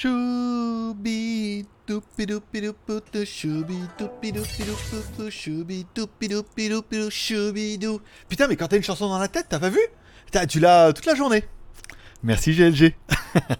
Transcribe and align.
Choubi 0.00 1.66
doupi 1.86 2.24
doupi 2.24 2.60
doupi 2.62 3.26
choubi 3.26 3.76
doupi 3.98 4.32
doupi 4.32 4.62
doupi 4.64 5.30
choubi 5.30 5.86
doupi 5.94 6.28
doupi 6.28 6.68
doupi 6.70 7.10
choubi 7.10 7.76
dou. 7.76 8.00
Putain, 8.26 8.48
mais 8.48 8.56
quand 8.56 8.68
t'as 8.68 8.78
une 8.78 8.82
chanson 8.82 9.10
dans 9.10 9.18
la 9.18 9.28
tête, 9.28 9.44
t'as 9.50 9.58
pas 9.58 9.68
vu 9.68 9.78
T'as- 10.32 10.46
Tu 10.46 10.58
l'as 10.58 10.94
toute 10.94 11.04
la 11.04 11.14
journée. 11.14 11.44
Merci 12.22 12.52
GLG. 12.52 12.94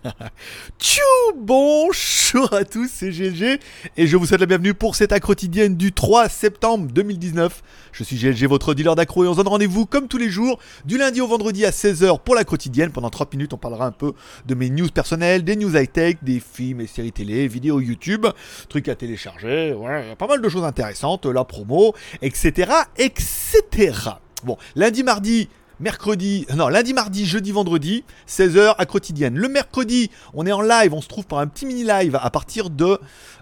Tchou 0.78 1.00
Bonjour 1.34 2.52
à 2.52 2.64
tous, 2.64 2.90
c'est 2.92 3.08
GLG 3.08 3.58
et 3.96 4.06
je 4.06 4.16
vous 4.18 4.26
souhaite 4.26 4.40
la 4.40 4.46
bienvenue 4.46 4.74
pour 4.74 4.96
cette 4.96 5.12
accro 5.12 5.28
quotidienne 5.28 5.76
du 5.76 5.92
3 5.92 6.28
septembre 6.28 6.88
2019. 6.92 7.62
Je 7.92 8.04
suis 8.04 8.16
GLG, 8.16 8.46
votre 8.46 8.74
dealer 8.74 8.94
d'accro 8.96 9.24
et 9.24 9.28
on 9.28 9.32
se 9.32 9.38
donne 9.38 9.48
rendez-vous 9.48 9.86
comme 9.86 10.08
tous 10.08 10.18
les 10.18 10.28
jours 10.28 10.58
du 10.84 10.98
lundi 10.98 11.22
au 11.22 11.26
vendredi 11.26 11.64
à 11.64 11.70
16h 11.70 12.20
pour 12.22 12.34
la 12.34 12.44
quotidienne. 12.44 12.90
Pendant 12.90 13.08
30 13.08 13.32
minutes, 13.32 13.54
on 13.54 13.56
parlera 13.56 13.86
un 13.86 13.92
peu 13.92 14.12
de 14.44 14.54
mes 14.54 14.68
news 14.68 14.88
personnelles, 14.88 15.42
des 15.42 15.56
news 15.56 15.74
high-tech, 15.74 16.16
des 16.20 16.40
films 16.40 16.82
et 16.82 16.86
séries 16.86 17.12
télé, 17.12 17.48
vidéos 17.48 17.80
YouTube, 17.80 18.26
trucs 18.68 18.88
à 18.88 18.94
télécharger, 18.94 19.72
ouais, 19.72 20.14
pas 20.16 20.26
mal 20.26 20.42
de 20.42 20.48
choses 20.50 20.64
intéressantes, 20.64 21.24
la 21.24 21.44
promo, 21.44 21.94
etc. 22.20 22.72
etc. 22.98 24.10
Bon, 24.44 24.56
lundi, 24.74 25.02
mardi, 25.02 25.48
mercredi, 25.80 26.46
non, 26.54 26.68
lundi, 26.68 26.92
mardi, 26.92 27.24
jeudi, 27.24 27.52
vendredi, 27.52 28.04
16h 28.28 28.74
à 28.76 28.86
quotidienne. 28.86 29.36
Le 29.36 29.48
mercredi, 29.48 30.10
on 30.34 30.46
est 30.46 30.52
en 30.52 30.60
live, 30.60 30.92
on 30.92 31.00
se 31.00 31.08
trouve 31.08 31.26
par 31.26 31.38
un 31.38 31.46
petit 31.46 31.66
mini 31.66 31.84
live 31.84 32.18
à 32.20 32.30
partir 32.30 32.70
de, 32.70 32.98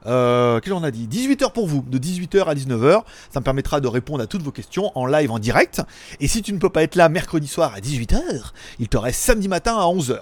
euh, 0.07 0.61
quelle 0.61 0.73
heure 0.73 0.79
on 0.79 0.85
a 0.85 0.91
dit? 0.91 1.09
18h 1.09 1.53
pour 1.53 1.67
vous, 1.67 1.85
de 1.87 1.99
18h 1.99 2.45
à 2.45 2.55
19h. 2.55 3.03
Ça 3.33 3.41
me 3.41 3.45
permettra 3.45 3.81
de 3.81 3.89
répondre 3.89 4.23
à 4.23 4.27
toutes 4.27 4.43
vos 4.43 4.53
questions 4.53 4.93
en 4.95 5.07
live, 5.07 5.31
en 5.31 5.39
direct. 5.39 5.83
Et 6.21 6.29
si 6.29 6.43
tu 6.43 6.53
ne 6.53 6.59
peux 6.59 6.71
pas 6.71 6.83
être 6.83 6.95
là 6.95 7.09
mercredi 7.09 7.49
soir 7.49 7.73
à 7.75 7.81
18h, 7.81 8.23
il 8.79 8.89
te 8.89 8.97
reste 8.97 9.21
samedi 9.21 9.49
matin 9.49 9.77
à 9.77 9.83
11h. 9.83 10.21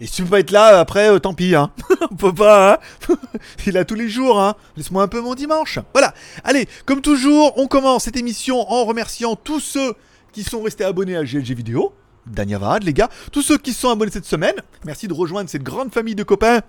Et 0.00 0.06
si 0.06 0.12
tu 0.12 0.22
peux 0.24 0.30
pas 0.30 0.40
être 0.40 0.50
là, 0.50 0.78
après, 0.78 1.10
euh, 1.10 1.18
tant 1.18 1.34
pis, 1.34 1.54
hein. 1.54 1.70
on 2.10 2.16
peut 2.16 2.34
pas, 2.34 2.74
hein. 2.74 2.78
Il 3.66 3.76
a 3.78 3.84
tous 3.84 3.94
les 3.94 4.08
jours, 4.08 4.40
hein. 4.40 4.54
Laisse-moi 4.76 5.02
un 5.02 5.08
peu 5.08 5.20
mon 5.20 5.34
dimanche. 5.34 5.78
Voilà. 5.94 6.12
Allez, 6.44 6.68
comme 6.84 7.00
toujours, 7.00 7.54
on 7.56 7.66
commence 7.66 8.04
cette 8.04 8.16
émission 8.16 8.70
en 8.70 8.84
remerciant 8.84 9.36
tous 9.36 9.60
ceux 9.60 9.94
qui 10.36 10.44
sont 10.44 10.60
restés 10.60 10.84
abonnés 10.84 11.16
à 11.16 11.24
GLG 11.24 11.54
Vidéo. 11.54 11.94
Danyavad, 12.26 12.82
les 12.82 12.92
gars. 12.92 13.08
Tous 13.32 13.40
ceux 13.40 13.56
qui 13.56 13.72
sont 13.72 13.88
abonnés 13.88 14.10
cette 14.10 14.26
semaine. 14.26 14.56
Merci 14.84 15.08
de 15.08 15.14
rejoindre 15.14 15.48
cette 15.48 15.62
grande 15.62 15.94
famille 15.94 16.14
de 16.14 16.24
copains. 16.24 16.60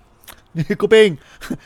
Les 0.70 0.76
copains, 0.76 1.16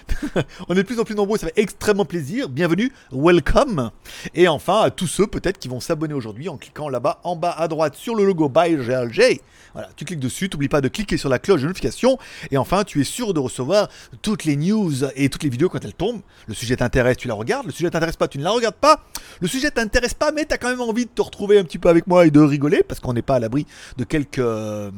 on 0.68 0.74
est 0.74 0.80
de 0.80 0.82
plus 0.82 1.00
en 1.00 1.04
plus 1.04 1.16
nombreux, 1.16 1.38
ça 1.38 1.48
fait 1.48 1.62
extrêmement 1.62 2.04
plaisir. 2.04 2.50
Bienvenue, 2.50 2.92
welcome. 3.12 3.90
Et 4.36 4.50
enfin, 4.50 4.82
à 4.82 4.90
tous 4.90 5.08
ceux 5.08 5.28
peut-être 5.28 5.60
qui 5.60 5.70
vont 5.70 5.80
s'abonner 5.80 6.14
aujourd'hui 6.14 6.50
en 6.50 6.58
cliquant 6.58 6.90
là-bas 6.90 7.22
en 7.24 7.38
bas 7.38 7.52
à 7.52 7.70
droite 7.70 7.96
sur 7.96 8.16
le 8.16 8.26
logo 8.26 8.50
By 8.50 8.76
GLG. 8.76 9.40
Voilà, 9.74 9.90
tu 9.96 10.04
cliques 10.04 10.20
dessus, 10.20 10.50
t'oublies 10.50 10.68
pas 10.68 10.82
de 10.82 10.90
cliquer 10.90 11.16
sur 11.16 11.30
la 11.30 11.40
cloche 11.40 11.62
de 11.62 11.68
notification. 11.68 12.18
Et 12.50 12.58
enfin, 12.58 12.84
tu 12.84 13.00
es 13.00 13.06
sûr 13.06 13.34
de 13.34 13.40
recevoir 13.40 13.88
toutes 14.22 14.44
les 14.44 14.58
news 14.58 15.06
et 15.16 15.30
toutes 15.30 15.44
les 15.44 15.50
vidéos 15.50 15.70
quand 15.70 15.86
elles 15.86 15.94
tombent. 15.94 16.22
Le 16.48 16.54
sujet 16.54 16.76
t'intéresse, 16.76 17.16
tu 17.16 17.30
la 17.30 17.34
regardes. 17.34 17.68
Le 17.68 17.72
sujet 17.72 17.90
t'intéresse 17.90 18.18
pas, 18.18 18.28
tu 18.28 18.40
ne 18.40 18.44
la 18.44 18.52
regardes 18.52 18.76
pas. 18.76 19.06
Le 19.40 19.48
sujet 19.48 19.72
t'intéresse 19.72 20.16
pas, 20.16 20.34
mais 20.34 20.44
t'as 20.44 20.58
quand 20.58 20.70
même 20.70 20.82
envie 20.82 21.06
de 21.06 21.12
te 21.12 21.22
retrouver 21.22 21.58
un 21.58 21.64
petit 21.64 21.80
peu 21.80 21.88
avec 21.88 22.08
moi 22.08 22.26
et 22.26 22.32
de 22.32 22.42
rigoler 22.42 22.84
parce 22.84 23.00
qu'on 23.00 23.14
n'est 23.14 23.22
pas 23.22 23.36
à 23.36 23.40
l'abri 23.40 23.66
de 23.98 24.04
quelques 24.04 24.40
euh, 24.40 24.92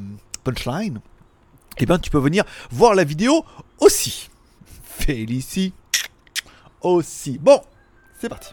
punchlines. 0.43 0.99
Eh 1.77 1.85
bien, 1.85 1.99
tu 1.99 2.09
peux 2.09 2.19
venir 2.19 2.43
voir 2.71 2.95
la 2.95 3.03
vidéo 3.03 3.45
aussi. 3.79 4.29
Félicie 4.83 5.73
aussi. 6.81 7.37
Bon, 7.39 7.61
c'est 8.19 8.29
parti. 8.29 8.51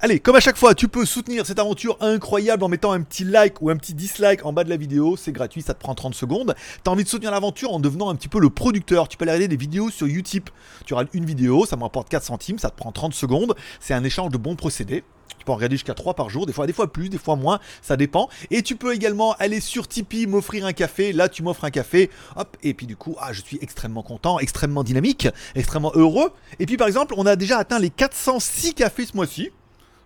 Allez, 0.00 0.20
comme 0.20 0.36
à 0.36 0.40
chaque 0.40 0.58
fois, 0.58 0.74
tu 0.74 0.86
peux 0.86 1.06
soutenir 1.06 1.46
cette 1.46 1.58
aventure 1.58 1.96
incroyable 2.00 2.62
en 2.62 2.68
mettant 2.68 2.92
un 2.92 3.00
petit 3.00 3.24
like 3.24 3.62
ou 3.62 3.70
un 3.70 3.76
petit 3.78 3.94
dislike 3.94 4.44
en 4.44 4.52
bas 4.52 4.62
de 4.62 4.68
la 4.68 4.76
vidéo. 4.76 5.16
C'est 5.16 5.32
gratuit, 5.32 5.62
ça 5.62 5.72
te 5.72 5.80
prend 5.80 5.94
30 5.94 6.14
secondes. 6.14 6.54
T'as 6.82 6.90
envie 6.90 7.04
de 7.04 7.08
soutenir 7.08 7.30
l'aventure 7.30 7.72
en 7.72 7.80
devenant 7.80 8.10
un 8.10 8.14
petit 8.14 8.28
peu 8.28 8.38
le 8.38 8.50
producteur. 8.50 9.08
Tu 9.08 9.16
peux 9.16 9.22
aller 9.22 9.32
regarder 9.32 9.48
des 9.48 9.56
vidéos 9.56 9.88
sur 9.88 10.06
Utip. 10.06 10.50
Tu 10.84 10.92
regardes 10.92 11.08
une 11.14 11.24
vidéo, 11.24 11.64
ça 11.64 11.76
me 11.76 11.82
rapporte 11.82 12.10
4 12.10 12.22
centimes, 12.22 12.58
ça 12.58 12.68
te 12.68 12.76
prend 12.76 12.92
30 12.92 13.14
secondes. 13.14 13.54
C'est 13.80 13.94
un 13.94 14.04
échange 14.04 14.30
de 14.30 14.36
bons 14.36 14.56
procédés. 14.56 15.04
Tu 15.38 15.44
peux 15.44 15.52
en 15.52 15.56
regarder 15.56 15.76
jusqu'à 15.76 15.94
3 15.94 16.14
par 16.14 16.30
jour, 16.30 16.46
des 16.46 16.52
fois, 16.52 16.66
des 16.66 16.72
fois 16.72 16.90
plus, 16.90 17.08
des 17.08 17.18
fois 17.18 17.36
moins, 17.36 17.60
ça 17.82 17.96
dépend. 17.96 18.28
Et 18.50 18.62
tu 18.62 18.76
peux 18.76 18.94
également 18.94 19.34
aller 19.34 19.60
sur 19.60 19.88
Tipeee, 19.88 20.26
m'offrir 20.26 20.64
un 20.64 20.72
café. 20.72 21.12
Là, 21.12 21.28
tu 21.28 21.42
m'offres 21.42 21.64
un 21.64 21.70
café, 21.70 22.10
hop, 22.36 22.56
et 22.62 22.74
puis 22.74 22.86
du 22.86 22.96
coup, 22.96 23.16
ah, 23.20 23.32
je 23.32 23.42
suis 23.42 23.58
extrêmement 23.60 24.02
content, 24.02 24.38
extrêmement 24.38 24.84
dynamique, 24.84 25.28
extrêmement 25.54 25.92
heureux. 25.94 26.32
Et 26.58 26.66
puis 26.66 26.76
par 26.76 26.86
exemple, 26.86 27.14
on 27.16 27.26
a 27.26 27.36
déjà 27.36 27.58
atteint 27.58 27.78
les 27.78 27.90
406 27.90 28.74
cafés 28.74 29.06
ce 29.06 29.16
mois-ci. 29.16 29.50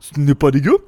Ce 0.00 0.18
n'est 0.18 0.34
pas 0.34 0.50
dégueu. 0.50 0.78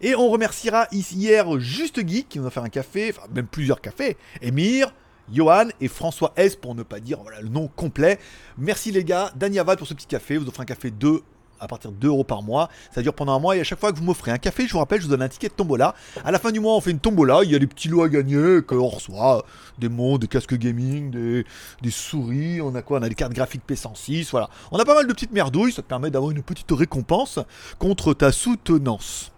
Et 0.00 0.14
on 0.14 0.28
remerciera 0.28 0.88
hier 0.92 1.58
Juste 1.58 2.06
Geek 2.06 2.28
qui 2.28 2.38
nous 2.38 2.46
a 2.46 2.50
fait 2.50 2.60
un 2.60 2.68
café, 2.68 3.14
enfin 3.16 3.26
même 3.34 3.46
plusieurs 3.46 3.80
cafés. 3.80 4.16
Émir, 4.42 4.92
Johan 5.32 5.68
et 5.80 5.88
François 5.88 6.32
S 6.36 6.56
pour 6.56 6.74
ne 6.74 6.82
pas 6.82 7.00
dire 7.00 7.18
le 7.40 7.48
nom 7.48 7.68
complet. 7.68 8.18
Merci 8.56 8.92
les 8.92 9.04
gars, 9.04 9.32
Danyavad 9.36 9.78
pour 9.78 9.86
ce 9.86 9.94
petit 9.94 10.06
café. 10.06 10.36
Vous 10.36 10.46
offrez 10.48 10.62
un 10.62 10.66
café 10.66 10.90
2 10.90 11.22
à 11.60 11.68
partir 11.68 11.92
de 11.92 11.96
2 11.96 12.08
euros 12.08 12.24
par 12.24 12.42
mois. 12.42 12.68
Ça 12.94 13.02
dure 13.02 13.14
pendant 13.14 13.34
un 13.34 13.38
mois 13.38 13.56
et 13.56 13.60
à 13.60 13.64
chaque 13.64 13.80
fois 13.80 13.92
que 13.92 13.98
vous 13.98 14.04
m'offrez 14.04 14.30
un 14.30 14.38
café, 14.38 14.66
je 14.66 14.72
vous 14.72 14.78
rappelle, 14.78 15.00
je 15.00 15.06
vous 15.06 15.10
donne 15.10 15.22
un 15.22 15.28
ticket 15.28 15.48
de 15.48 15.54
tombola. 15.54 15.94
À 16.24 16.30
la 16.30 16.38
fin 16.38 16.50
du 16.50 16.60
mois, 16.60 16.74
on 16.74 16.80
fait 16.80 16.90
une 16.90 17.00
tombola. 17.00 17.40
Il 17.44 17.50
y 17.50 17.54
a 17.54 17.58
des 17.58 17.66
petits 17.66 17.88
lots 17.88 18.02
à 18.02 18.08
gagner 18.08 18.60
qu'on 18.66 18.86
reçoit. 18.86 19.44
Des 19.78 19.88
mots, 19.88 20.18
des 20.18 20.28
casques 20.28 20.54
gaming, 20.54 21.10
des, 21.10 21.44
souris. 21.90 22.60
On 22.60 22.74
a 22.74 22.82
quoi? 22.82 22.98
On 22.98 23.02
a 23.02 23.08
des 23.08 23.14
cartes 23.14 23.32
graphiques 23.32 23.62
P106. 23.68 24.30
Voilà. 24.30 24.48
On 24.70 24.78
a 24.78 24.84
pas 24.84 24.94
mal 24.94 25.06
de 25.06 25.12
petites 25.12 25.32
merdouilles. 25.32 25.72
Ça 25.72 25.82
te 25.82 25.88
permet 25.88 26.10
d'avoir 26.10 26.30
une 26.30 26.42
petite 26.42 26.70
récompense 26.70 27.38
contre 27.78 28.14
ta 28.14 28.32
soutenance. 28.32 29.32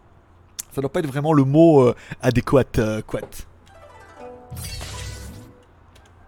Ça 0.73 0.81
doit 0.81 0.93
pas 0.93 1.01
être 1.01 1.07
vraiment 1.07 1.33
le 1.33 1.45
mot 1.45 1.83
euh, 1.83 1.95
adéquat. 2.23 2.65
euh. 2.79 3.03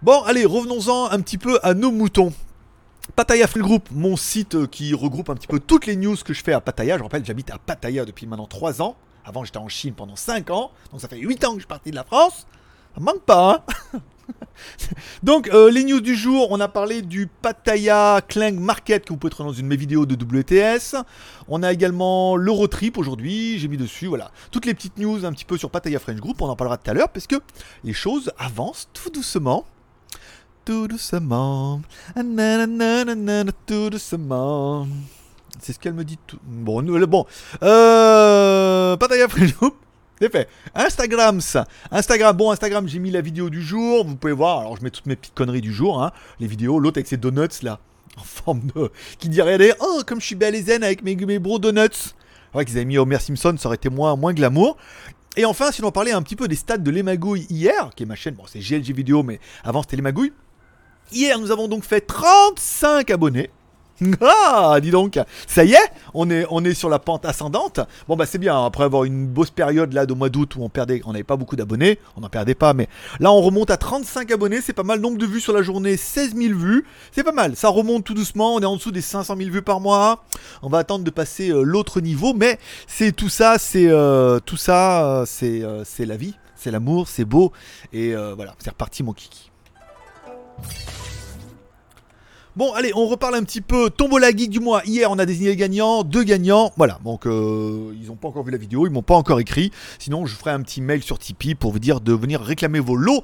Bon, 0.01 0.21
allez, 0.23 0.45
revenons-en 0.45 1.11
un 1.11 1.21
petit 1.21 1.37
peu 1.37 1.59
à 1.63 1.73
nos 1.73 1.91
moutons. 1.91 2.33
Pattaya 3.15 3.47
Free 3.47 3.61
Group, 3.61 3.89
mon 3.91 4.15
site 4.15 4.55
euh, 4.55 4.65
qui 4.65 4.93
regroupe 4.93 5.29
un 5.29 5.35
petit 5.35 5.47
peu 5.47 5.59
toutes 5.59 5.85
les 5.85 5.97
news 5.97 6.15
que 6.23 6.33
je 6.33 6.41
fais 6.41 6.53
à 6.53 6.61
Pattaya. 6.61 6.97
Je 6.97 7.03
rappelle, 7.03 7.23
j'habite 7.25 7.51
à 7.51 7.59
Pattaya 7.59 8.05
depuis 8.05 8.25
maintenant 8.25 8.47
3 8.47 8.81
ans. 8.81 8.95
Avant, 9.25 9.43
j'étais 9.43 9.57
en 9.57 9.67
Chine 9.67 9.93
pendant 9.93 10.15
5 10.15 10.49
ans. 10.49 10.71
Donc, 10.91 11.01
ça 11.01 11.07
fait 11.07 11.19
8 11.19 11.45
ans 11.45 11.49
que 11.49 11.55
je 11.57 11.61
suis 11.61 11.67
parti 11.67 11.91
de 11.91 11.95
la 11.95 12.05
France. 12.05 12.47
Ça 12.95 13.01
manque 13.01 13.21
pas, 13.21 13.65
hein 13.93 13.99
Donc, 15.23 15.49
euh, 15.49 15.69
les 15.69 15.83
news 15.83 15.99
du 15.99 16.15
jour, 16.15 16.47
on 16.49 16.59
a 16.59 16.69
parlé 16.69 17.01
du 17.01 17.27
Pattaya 17.27 18.21
Clang 18.27 18.53
Market 18.53 19.03
que 19.05 19.09
vous 19.09 19.17
pouvez 19.17 19.31
trouver 19.31 19.49
dans 19.49 19.55
une 19.55 19.65
de 19.65 19.69
mes 19.69 19.75
vidéos 19.75 20.05
de 20.05 20.15
WTS. 20.15 20.95
On 21.49 21.61
a 21.61 21.73
également 21.73 22.37
l'Eurotrip 22.37 22.97
aujourd'hui, 22.97 23.59
j'ai 23.59 23.67
mis 23.67 23.77
dessus, 23.77 24.07
voilà. 24.07 24.31
Toutes 24.49 24.65
les 24.65 24.73
petites 24.73 24.97
news 24.97 25.25
un 25.25 25.33
petit 25.33 25.45
peu 25.45 25.57
sur 25.57 25.69
Pattaya 25.69 25.99
French 25.99 26.19
Group, 26.19 26.41
on 26.41 26.47
en 26.47 26.55
parlera 26.55 26.77
tout 26.77 26.89
à 26.89 26.93
l'heure 26.93 27.09
parce 27.09 27.27
que 27.27 27.35
les 27.83 27.93
choses 27.93 28.31
avancent 28.37 28.89
tout 28.93 29.09
doucement. 29.09 29.65
Tout 30.65 30.87
doucement. 30.87 31.81
Nananana, 32.15 33.51
tout 33.65 33.89
doucement. 33.89 34.87
C'est 35.59 35.73
ce 35.73 35.79
qu'elle 35.79 35.93
me 35.93 36.05
dit 36.05 36.17
tout. 36.25 36.39
Bon, 36.43 36.81
nous, 36.81 37.05
bon. 37.05 37.25
Euh. 37.61 38.95
Pattaya 38.95 39.27
French 39.27 39.53
Group. 39.57 39.75
C'est 40.21 40.31
fait. 40.31 40.47
Instagram, 40.73 41.41
ça. 41.41 41.67
Instagram, 41.91 42.37
bon, 42.37 42.51
Instagram, 42.51 42.87
j'ai 42.87 42.99
mis 42.99 43.11
la 43.11 43.19
vidéo 43.19 43.49
du 43.49 43.61
jour. 43.61 44.05
Vous 44.07 44.15
pouvez 44.15 44.31
voir. 44.31 44.59
Alors, 44.59 44.77
je 44.77 44.83
mets 44.83 44.89
toutes 44.89 45.05
mes 45.05 45.17
petites 45.17 45.33
conneries 45.33 45.59
du 45.59 45.73
jour. 45.73 46.01
Hein. 46.01 46.13
Les 46.39 46.47
vidéos. 46.47 46.79
L'autre 46.79 46.97
avec 46.97 47.07
ses 47.07 47.17
donuts, 47.17 47.61
là. 47.61 47.79
En 48.17 48.23
forme 48.23 48.61
de. 48.73 48.89
Qui 49.19 49.27
dit 49.27 49.41
regardez, 49.41 49.73
oh, 49.81 50.01
comme 50.05 50.21
je 50.21 50.27
suis 50.27 50.35
belle 50.35 50.55
et 50.55 50.61
zen 50.61 50.83
avec 50.83 51.03
mes, 51.03 51.15
mes 51.15 51.39
bros 51.39 51.59
donuts. 51.59 51.89
C'est 51.91 52.13
vrai 52.53 52.63
qu'ils 52.63 52.77
avaient 52.77 52.85
mis 52.85 52.97
Homer 52.99 53.19
Simpson, 53.19 53.55
ça 53.57 53.67
aurait 53.67 53.75
été 53.75 53.89
moins, 53.89 54.15
moins 54.15 54.33
glamour. 54.33 54.77
Et 55.35 55.45
enfin, 55.45 55.71
si 55.71 55.83
on 55.83 55.91
parlait 55.91 56.11
un 56.11 56.21
petit 56.21 56.35
peu 56.35 56.47
des 56.47 56.55
stats 56.55 56.77
de 56.77 56.91
l'émagouille 56.91 57.47
hier, 57.49 57.89
qui 57.95 58.03
est 58.03 58.05
ma 58.05 58.15
chaîne, 58.15 58.35
bon, 58.35 58.43
c'est 58.45 58.59
GLG 58.59 58.93
vidéo, 58.93 59.23
mais 59.23 59.39
avant 59.63 59.81
c'était 59.81 59.95
l'émagouille. 59.95 60.31
Hier, 61.11 61.37
nous 61.39 61.51
avons 61.51 61.67
donc 61.67 61.83
fait 61.83 62.01
35 62.01 63.11
abonnés. 63.11 63.49
Ah, 64.21 64.79
dis 64.81 64.91
donc, 64.91 65.19
ça 65.47 65.63
y 65.63 65.73
est, 65.73 65.91
on 66.13 66.29
est, 66.29 66.45
on 66.49 66.63
est 66.63 66.73
sur 66.73 66.89
la 66.89 66.99
pente 66.99 67.25
ascendante. 67.25 67.79
Bon 68.07 68.15
bah 68.15 68.25
c'est 68.25 68.37
bien, 68.37 68.65
après 68.65 68.83
avoir 68.83 69.03
une 69.03 69.27
bosse 69.27 69.51
période 69.51 69.93
là 69.93 70.05
de 70.05 70.13
mois 70.13 70.29
d'août 70.29 70.55
où 70.55 70.63
on 70.63 70.69
perdait, 70.69 71.01
on 71.05 71.11
n'avait 71.11 71.23
pas 71.23 71.35
beaucoup 71.35 71.55
d'abonnés, 71.55 71.99
on 72.15 72.21
n'en 72.21 72.29
perdait 72.29 72.55
pas, 72.55 72.73
mais 72.73 72.87
là 73.19 73.31
on 73.31 73.41
remonte 73.41 73.69
à 73.69 73.77
35 73.77 74.31
abonnés, 74.31 74.61
c'est 74.61 74.73
pas 74.73 74.83
mal. 74.83 74.99
Nombre 74.99 75.17
de 75.17 75.25
vues 75.25 75.41
sur 75.41 75.53
la 75.53 75.61
journée, 75.61 75.97
16 75.97 76.35
000 76.35 76.57
vues, 76.57 76.85
c'est 77.11 77.23
pas 77.23 77.31
mal. 77.31 77.55
Ça 77.55 77.69
remonte 77.69 78.03
tout 78.03 78.13
doucement, 78.13 78.55
on 78.55 78.59
est 78.59 78.65
en 78.65 78.75
dessous 78.75 78.91
des 78.91 79.01
500 79.01 79.35
000 79.37 79.49
vues 79.49 79.61
par 79.61 79.79
mois. 79.79 80.23
On 80.61 80.69
va 80.69 80.79
attendre 80.79 81.03
de 81.03 81.11
passer 81.11 81.49
euh, 81.49 81.61
l'autre 81.61 82.01
niveau, 82.01 82.33
mais 82.33 82.59
c'est 82.87 83.11
tout 83.11 83.29
ça, 83.29 83.57
c'est 83.57 83.87
euh, 83.89 84.39
tout 84.39 84.57
ça, 84.57 85.05
euh, 85.05 85.25
c'est 85.25 85.63
c'est 85.85 86.05
la 86.05 86.17
vie, 86.17 86.35
c'est 86.55 86.71
l'amour, 86.71 87.07
c'est 87.07 87.25
beau 87.25 87.51
et 87.91 88.13
voilà, 88.35 88.55
c'est 88.59 88.69
reparti 88.69 89.03
mon 89.03 89.13
kiki. 89.13 89.51
Bon, 92.55 92.71
allez, 92.73 92.91
on 92.93 93.07
reparle 93.07 93.33
un 93.33 93.43
petit 93.43 93.61
peu. 93.61 93.89
Tombola 93.89 94.29
Geek 94.29 94.51
du 94.51 94.59
mois. 94.59 94.83
Hier, 94.85 95.09
on 95.09 95.17
a 95.17 95.25
désigné 95.25 95.49
les 95.49 95.55
gagnants, 95.55 96.03
deux 96.03 96.21
gagnants. 96.21 96.71
Voilà, 96.77 96.99
donc 97.03 97.25
euh, 97.25 97.95
ils 97.99 98.09
n'ont 98.09 98.15
pas 98.15 98.27
encore 98.27 98.43
vu 98.43 98.51
la 98.51 98.59
vidéo, 98.59 98.85
ils 98.85 98.91
m'ont 98.91 99.01
pas 99.01 99.15
encore 99.15 99.39
écrit. 99.39 99.71
Sinon, 99.97 100.27
je 100.27 100.35
ferai 100.35 100.51
un 100.51 100.61
petit 100.61 100.79
mail 100.79 101.01
sur 101.01 101.17
Tipeee 101.17 101.55
pour 101.55 101.71
vous 101.71 101.79
dire 101.79 101.99
de 101.99 102.13
venir 102.13 102.39
réclamer 102.39 102.79
vos 102.79 102.95
lots. 102.95 103.23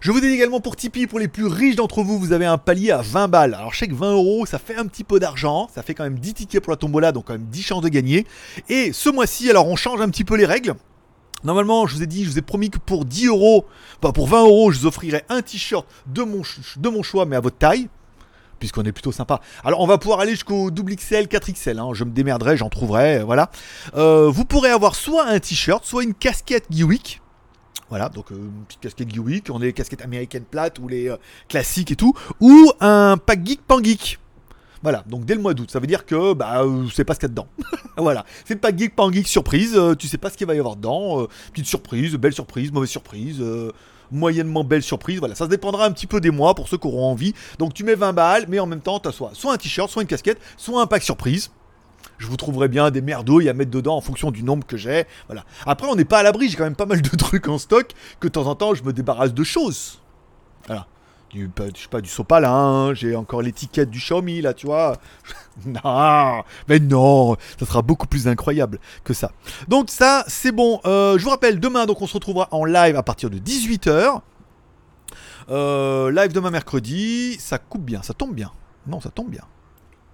Je 0.00 0.10
vous 0.10 0.18
dis 0.18 0.28
également 0.28 0.60
pour 0.60 0.76
Tipeee, 0.76 1.06
pour 1.06 1.18
les 1.18 1.28
plus 1.28 1.44
riches 1.44 1.76
d'entre 1.76 2.02
vous, 2.02 2.18
vous 2.18 2.32
avez 2.32 2.46
un 2.46 2.56
palier 2.56 2.90
à 2.90 3.02
20 3.02 3.28
balles. 3.28 3.52
Alors 3.52 3.74
je 3.74 3.80
sais 3.80 3.86
que 3.86 3.94
20 3.94 4.12
euros, 4.12 4.46
ça 4.46 4.58
fait 4.58 4.76
un 4.76 4.86
petit 4.86 5.04
peu 5.04 5.20
d'argent, 5.20 5.68
ça 5.74 5.82
fait 5.82 5.92
quand 5.92 6.04
même 6.04 6.18
10 6.18 6.32
tickets 6.32 6.62
pour 6.62 6.70
la 6.70 6.78
tombola, 6.78 7.12
donc 7.12 7.26
quand 7.26 7.34
même 7.34 7.44
10 7.50 7.62
chances 7.62 7.82
de 7.82 7.90
gagner. 7.90 8.26
Et 8.70 8.94
ce 8.94 9.10
mois-ci, 9.10 9.50
alors 9.50 9.68
on 9.68 9.76
change 9.76 10.00
un 10.00 10.08
petit 10.08 10.24
peu 10.24 10.36
les 10.36 10.46
règles. 10.46 10.72
Normalement, 11.42 11.86
je 11.86 11.96
vous 11.96 12.02
ai 12.02 12.06
dit, 12.06 12.24
je 12.24 12.30
vous 12.30 12.38
ai 12.38 12.42
promis 12.42 12.70
que 12.70 12.78
pour 12.78 13.04
10 13.04 13.26
euros, 13.26 13.66
pas 14.00 14.12
pour 14.12 14.26
20 14.26 14.44
euros, 14.44 14.70
je 14.70 14.78
vous 14.78 14.86
offrirai 14.86 15.22
un 15.28 15.42
t-shirt 15.42 15.86
de 16.06 16.22
mon 16.22 17.02
choix, 17.02 17.26
mais 17.26 17.36
à 17.36 17.40
votre 17.40 17.58
taille 17.58 17.90
puisqu'on 18.64 18.84
est 18.84 18.92
plutôt 18.92 19.12
sympa. 19.12 19.42
Alors 19.62 19.80
on 19.80 19.86
va 19.86 19.98
pouvoir 19.98 20.20
aller 20.20 20.30
jusqu'au 20.30 20.70
double 20.70 20.96
XL, 20.96 21.26
4XL, 21.26 21.78
hein. 21.78 21.90
je 21.92 22.04
me 22.04 22.10
démerderai, 22.10 22.56
j'en 22.56 22.70
trouverai, 22.70 23.22
voilà. 23.22 23.50
Euh, 23.94 24.30
vous 24.30 24.46
pourrez 24.46 24.70
avoir 24.70 24.94
soit 24.94 25.26
un 25.26 25.38
t-shirt, 25.38 25.84
soit 25.84 26.02
une 26.02 26.14
casquette 26.14 26.64
Geewick. 26.70 27.20
Voilà, 27.90 28.08
donc 28.08 28.32
euh, 28.32 28.36
une 28.36 28.64
petite 28.66 28.80
casquette 28.80 29.14
Geewick, 29.14 29.50
on 29.50 29.60
est 29.60 29.66
les 29.66 29.72
casquettes 29.74 30.00
américaines 30.00 30.44
plates 30.44 30.78
ou 30.78 30.88
les 30.88 31.10
euh, 31.10 31.16
classiques 31.46 31.90
et 31.90 31.96
tout, 31.96 32.14
ou 32.40 32.72
un 32.80 33.18
pack 33.18 33.46
geek 33.46 33.60
pan 33.66 33.82
geek. 33.82 34.18
Voilà, 34.82 35.04
donc 35.06 35.26
dès 35.26 35.34
le 35.34 35.42
mois 35.42 35.52
d'août, 35.52 35.70
ça 35.70 35.78
veut 35.78 35.86
dire 35.86 36.06
que 36.06 36.32
bah 36.32 36.62
euh, 36.62 36.88
sais 36.88 37.04
pas 37.04 37.12
ce 37.12 37.20
qu'il 37.20 37.28
y 37.28 37.32
a 37.32 37.34
dedans. 37.34 37.48
voilà, 37.98 38.24
c'est 38.46 38.56
pas 38.56 38.74
geek 38.74 38.96
pas 38.96 39.10
geek 39.10 39.28
surprise, 39.28 39.78
tu 39.98 40.08
sais 40.08 40.16
pas 40.16 40.30
ce 40.30 40.38
qu'il 40.38 40.46
va 40.46 40.54
y 40.54 40.58
avoir 40.58 40.76
dedans, 40.76 41.26
petite 41.52 41.66
surprise, 41.66 42.14
belle 42.14 42.32
surprise, 42.32 42.72
mauvaise 42.72 42.88
surprise, 42.88 43.44
moyennement 44.14 44.64
belle 44.64 44.82
surprise. 44.82 45.18
Voilà, 45.18 45.34
ça 45.34 45.44
se 45.44 45.50
dépendra 45.50 45.84
un 45.84 45.92
petit 45.92 46.06
peu 46.06 46.20
des 46.20 46.30
mois 46.30 46.54
pour 46.54 46.68
ceux 46.68 46.78
qui 46.78 46.86
auront 46.86 47.10
envie. 47.10 47.34
Donc 47.58 47.74
tu 47.74 47.84
mets 47.84 47.94
20 47.94 48.12
balles, 48.12 48.46
mais 48.48 48.58
en 48.58 48.66
même 48.66 48.80
temps, 48.80 48.98
tu 49.00 49.08
as 49.08 49.12
soit, 49.12 49.30
soit 49.34 49.52
un 49.52 49.56
t-shirt, 49.56 49.90
soit 49.90 50.02
une 50.02 50.08
casquette, 50.08 50.38
soit 50.56 50.80
un 50.80 50.86
pack 50.86 51.02
surprise. 51.02 51.50
Je 52.18 52.26
vous 52.28 52.36
trouverai 52.36 52.68
bien 52.68 52.90
des 52.90 53.00
merdouilles 53.00 53.48
à 53.48 53.54
mettre 53.54 53.70
dedans 53.70 53.96
en 53.96 54.00
fonction 54.00 54.30
du 54.30 54.42
nombre 54.42 54.66
que 54.66 54.76
j'ai. 54.76 55.04
Voilà. 55.26 55.44
Après, 55.66 55.88
on 55.88 55.96
n'est 55.96 56.04
pas 56.04 56.18
à 56.18 56.22
l'abri, 56.22 56.48
j'ai 56.48 56.56
quand 56.56 56.64
même 56.64 56.76
pas 56.76 56.86
mal 56.86 57.02
de 57.02 57.08
trucs 57.16 57.48
en 57.48 57.58
stock 57.58 57.90
que 58.20 58.28
de 58.28 58.32
temps 58.32 58.46
en 58.46 58.54
temps 58.54 58.74
je 58.74 58.84
me 58.84 58.92
débarrasse 58.92 59.34
de 59.34 59.44
choses. 59.44 60.00
Voilà 60.66 60.86
du, 61.34 61.50
je 61.74 61.82
sais 61.82 61.88
pas, 61.88 62.00
du 62.00 62.08
sopalin, 62.08 62.94
j'ai 62.94 63.16
encore 63.16 63.42
l'étiquette 63.42 63.90
du 63.90 63.98
Xiaomi 63.98 64.40
là, 64.40 64.54
tu 64.54 64.66
vois. 64.66 64.96
non, 65.66 66.42
mais 66.68 66.78
non, 66.78 67.36
ça 67.58 67.66
sera 67.66 67.82
beaucoup 67.82 68.06
plus 68.06 68.28
incroyable 68.28 68.78
que 69.02 69.12
ça. 69.12 69.32
Donc 69.68 69.90
ça, 69.90 70.24
c'est 70.28 70.52
bon. 70.52 70.80
Euh, 70.84 71.18
je 71.18 71.24
vous 71.24 71.30
rappelle, 71.30 71.58
demain, 71.58 71.86
donc 71.86 72.00
on 72.00 72.06
se 72.06 72.14
retrouvera 72.14 72.48
en 72.52 72.64
live 72.64 72.96
à 72.96 73.02
partir 73.02 73.30
de 73.30 73.38
18h. 73.38 74.20
Euh, 75.50 76.10
live 76.10 76.32
demain 76.32 76.50
mercredi, 76.50 77.36
ça 77.38 77.58
coupe 77.58 77.82
bien, 77.82 78.02
ça 78.02 78.14
tombe 78.14 78.34
bien. 78.34 78.52
Non, 78.86 79.00
ça 79.00 79.10
tombe 79.10 79.28
bien. 79.28 79.44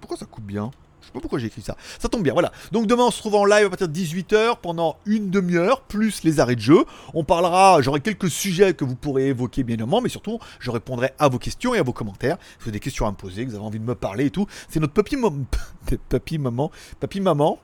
Pourquoi 0.00 0.16
ça 0.16 0.26
coupe 0.26 0.44
bien? 0.44 0.70
Je 1.00 1.06
sais 1.06 1.12
pas 1.12 1.20
pourquoi 1.20 1.38
j'ai 1.38 1.46
écrit 1.46 1.62
ça. 1.62 1.76
Ça 1.98 2.08
tombe 2.08 2.22
bien, 2.22 2.32
voilà. 2.32 2.52
Donc 2.72 2.86
demain 2.86 3.04
on 3.04 3.10
se 3.10 3.18
retrouve 3.18 3.36
en 3.36 3.44
live 3.44 3.66
à 3.66 3.68
partir 3.68 3.88
de 3.88 3.94
18h 3.94 4.56
pendant 4.62 4.96
une 5.06 5.30
demi-heure, 5.30 5.82
plus 5.82 6.22
les 6.24 6.40
arrêts 6.40 6.56
de 6.56 6.60
jeu. 6.60 6.84
On 7.14 7.24
parlera, 7.24 7.80
j'aurai 7.82 8.00
quelques 8.00 8.30
sujets 8.30 8.74
que 8.74 8.84
vous 8.84 8.96
pourrez 8.96 9.28
évoquer 9.28 9.62
bien 9.62 9.74
évidemment, 9.74 10.00
mais 10.00 10.08
surtout 10.08 10.38
je 10.58 10.70
répondrai 10.70 11.12
à 11.18 11.28
vos 11.28 11.38
questions 11.38 11.74
et 11.74 11.78
à 11.78 11.82
vos 11.82 11.92
commentaires. 11.92 12.36
Si 12.40 12.56
vous 12.60 12.68
avez 12.68 12.72
des 12.72 12.80
questions 12.80 13.06
à 13.06 13.10
me 13.10 13.16
poser, 13.16 13.44
que 13.44 13.50
vous 13.50 13.56
avez 13.56 13.64
envie 13.64 13.80
de 13.80 13.84
me 13.84 13.94
parler 13.94 14.26
et 14.26 14.30
tout. 14.30 14.46
C'est 14.68 14.80
notre 14.80 14.92
papy, 14.92 15.16
papy 16.08 16.38
maman, 16.38 16.70
papy 17.00 17.20
maman 17.20 17.58